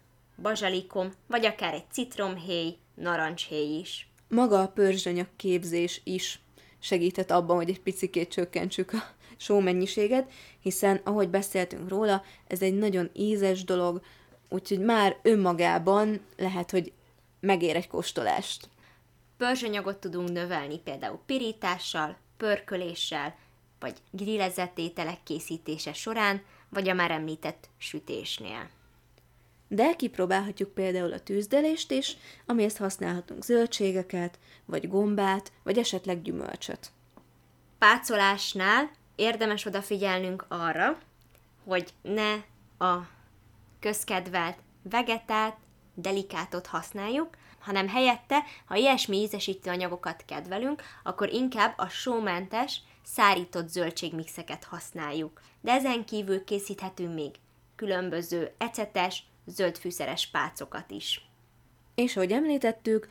bazsalikom, 0.42 1.14
vagy 1.28 1.46
akár 1.46 1.74
egy 1.74 1.92
citromhéj, 1.92 2.78
narancshéj 2.96 3.80
is. 3.80 4.10
Maga 4.28 4.62
a 4.62 4.68
pörzsanyag 4.68 5.28
képzés 5.36 6.02
is 6.04 6.40
segített 6.86 7.32
abban, 7.32 7.56
hogy 7.56 7.70
egy 7.70 7.82
picikét 7.82 8.30
csökkentsük 8.30 8.94
a 8.94 9.04
só 9.38 9.60
mennyiséget, 9.60 10.32
hiszen 10.60 11.02
ahogy 11.04 11.30
beszéltünk 11.30 11.90
róla, 11.90 12.24
ez 12.48 12.62
egy 12.62 12.74
nagyon 12.74 13.10
ízes 13.14 13.64
dolog, 13.64 14.02
úgyhogy 14.50 14.80
már 14.80 15.18
önmagában 15.22 16.20
lehet, 16.38 16.72
hogy 16.72 16.92
megér 17.40 17.76
egy 17.76 17.88
kóstolást. 17.88 18.70
Pörzsanyagot 19.38 19.98
tudunk 19.98 20.32
növelni 20.32 20.80
például 20.80 21.20
pirítással, 21.26 22.18
pörköléssel, 22.38 23.36
vagy 23.80 23.98
grillezett 24.12 24.78
ételek 24.78 25.24
készítése 25.24 25.94
során, 25.94 26.44
vagy 26.70 26.90
a 26.90 26.94
már 26.94 27.12
említett 27.12 27.70
sütésnél. 27.78 28.70
De 29.68 29.96
kipróbálhatjuk 29.96 30.74
például 30.74 31.14
a 31.14 31.20
tűzdelést 31.20 31.92
is, 31.92 32.18
amihez 32.46 32.78
használhatunk 32.78 33.44
zöldségeket, 33.44 34.40
vagy 34.66 34.88
gombát, 34.88 35.52
vagy 35.64 35.78
esetleg 35.78 36.22
gyümölcsöt. 36.22 36.92
Pácolásnál 37.78 38.92
érdemes 39.16 39.66
odafigyelnünk 39.66 40.46
arra, 40.48 40.98
hogy 41.64 41.94
ne 42.02 42.34
a 42.88 43.08
közkedvelt 43.80 44.58
vegetát, 44.82 45.58
delikátot 45.94 46.68
használjuk, 46.68 47.30
hanem 47.60 47.88
helyette, 47.88 48.44
ha 48.66 48.76
ilyesmi 48.76 49.18
ízesítő 49.18 49.70
anyagokat 49.70 50.24
kedvelünk, 50.28 50.84
akkor 51.04 51.34
inkább 51.34 51.74
a 51.78 51.88
sómentes, 51.88 52.82
szárított 53.04 53.70
zöldségmixeket 53.70 54.64
használjuk. 54.64 55.42
De 55.62 55.72
ezen 55.72 56.06
kívül 56.06 56.44
készíthetünk 56.44 57.14
még 57.14 57.36
különböző 57.76 58.52
ecetes, 58.58 59.24
zöldfűszeres 59.46 60.28
pácokat 60.28 60.92
is. 60.92 61.30
És 61.96 62.16
ahogy 62.16 62.32
említettük, 62.32 63.10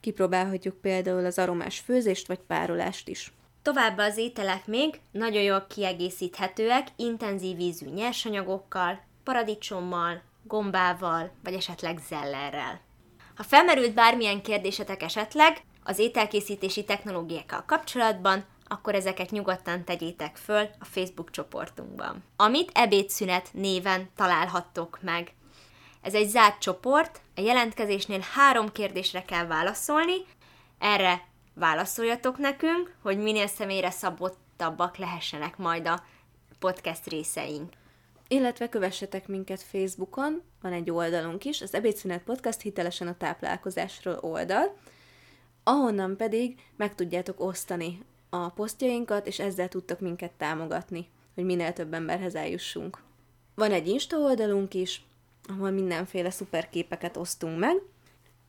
kipróbálhatjuk 0.00 0.80
például 0.80 1.24
az 1.24 1.38
aromás 1.38 1.78
főzést 1.78 2.26
vagy 2.26 2.38
párolást 2.38 3.08
is. 3.08 3.32
Továbbá 3.62 4.06
az 4.06 4.16
ételek 4.16 4.66
még 4.66 5.00
nagyon 5.10 5.42
jól 5.42 5.66
kiegészíthetőek 5.68 6.88
intenzív 6.96 7.56
vízű 7.56 7.86
nyersanyagokkal, 7.86 9.00
paradicsommal, 9.22 10.22
gombával, 10.42 11.30
vagy 11.42 11.54
esetleg 11.54 11.98
zellerrel. 12.08 12.80
Ha 13.34 13.42
felmerült 13.42 13.94
bármilyen 13.94 14.42
kérdésetek 14.42 15.02
esetleg 15.02 15.62
az 15.84 15.98
ételkészítési 15.98 16.84
technológiákkal 16.84 17.64
kapcsolatban, 17.66 18.44
akkor 18.66 18.94
ezeket 18.94 19.30
nyugodtan 19.30 19.84
tegyétek 19.84 20.36
föl 20.36 20.68
a 20.78 20.84
Facebook 20.84 21.30
csoportunkban, 21.30 22.24
amit 22.36 22.70
ebédszünet 22.74 23.48
néven 23.52 24.10
találhattok 24.16 24.98
meg. 25.02 25.32
Ez 26.04 26.14
egy 26.14 26.28
zárt 26.28 26.58
csoport, 26.58 27.20
a 27.36 27.40
jelentkezésnél 27.40 28.24
három 28.34 28.72
kérdésre 28.72 29.22
kell 29.22 29.46
válaszolni, 29.46 30.14
erre 30.78 31.26
válaszoljatok 31.54 32.38
nekünk, 32.38 32.94
hogy 33.02 33.18
minél 33.18 33.46
személyre 33.46 33.90
szabottabbak 33.90 34.96
lehessenek 34.96 35.56
majd 35.56 35.86
a 35.86 36.04
podcast 36.58 37.06
részeink. 37.06 37.72
Illetve 38.28 38.68
kövessetek 38.68 39.28
minket 39.28 39.62
Facebookon, 39.62 40.42
van 40.62 40.72
egy 40.72 40.90
oldalunk 40.90 41.44
is, 41.44 41.60
az 41.60 41.74
Ebédszünet 41.74 42.22
Podcast 42.22 42.60
hitelesen 42.60 43.08
a 43.08 43.16
táplálkozásról 43.16 44.18
oldal, 44.20 44.76
ahonnan 45.62 46.16
pedig 46.16 46.58
meg 46.76 46.94
tudjátok 46.94 47.40
osztani 47.40 48.00
a 48.30 48.48
posztjainkat, 48.48 49.26
és 49.26 49.38
ezzel 49.38 49.68
tudtok 49.68 50.00
minket 50.00 50.32
támogatni, 50.32 51.08
hogy 51.34 51.44
minél 51.44 51.72
több 51.72 51.94
emberhez 51.94 52.34
eljussunk. 52.34 53.02
Van 53.54 53.72
egy 53.72 53.88
Insta 53.88 54.16
oldalunk 54.16 54.74
is, 54.74 55.02
ahol 55.48 55.70
mindenféle 55.70 56.30
szuper 56.30 56.68
képeket 56.68 57.16
osztunk 57.16 57.58
meg, 57.58 57.76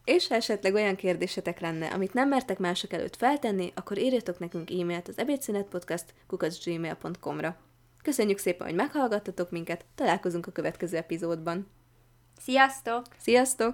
és 0.03 0.27
ha 0.27 0.35
esetleg 0.35 0.73
olyan 0.73 0.95
kérdésetek 0.95 1.59
lenne, 1.59 1.87
amit 1.87 2.13
nem 2.13 2.27
mertek 2.27 2.57
mások 2.57 2.93
előtt 2.93 3.15
feltenni, 3.15 3.71
akkor 3.75 3.97
írjatok 3.97 4.39
nekünk 4.39 4.71
e-mailt 4.71 5.07
az 5.07 5.17
ebédszünetpodcast 5.17 6.13
kukacgmail.com-ra. 6.27 7.57
Köszönjük 8.03 8.37
szépen, 8.37 8.67
hogy 8.67 8.75
meghallgattatok 8.75 9.51
minket, 9.51 9.85
találkozunk 9.95 10.47
a 10.47 10.51
következő 10.51 10.97
epizódban. 10.97 11.67
Sziasztok! 12.41 13.05
Sziasztok! 13.17 13.73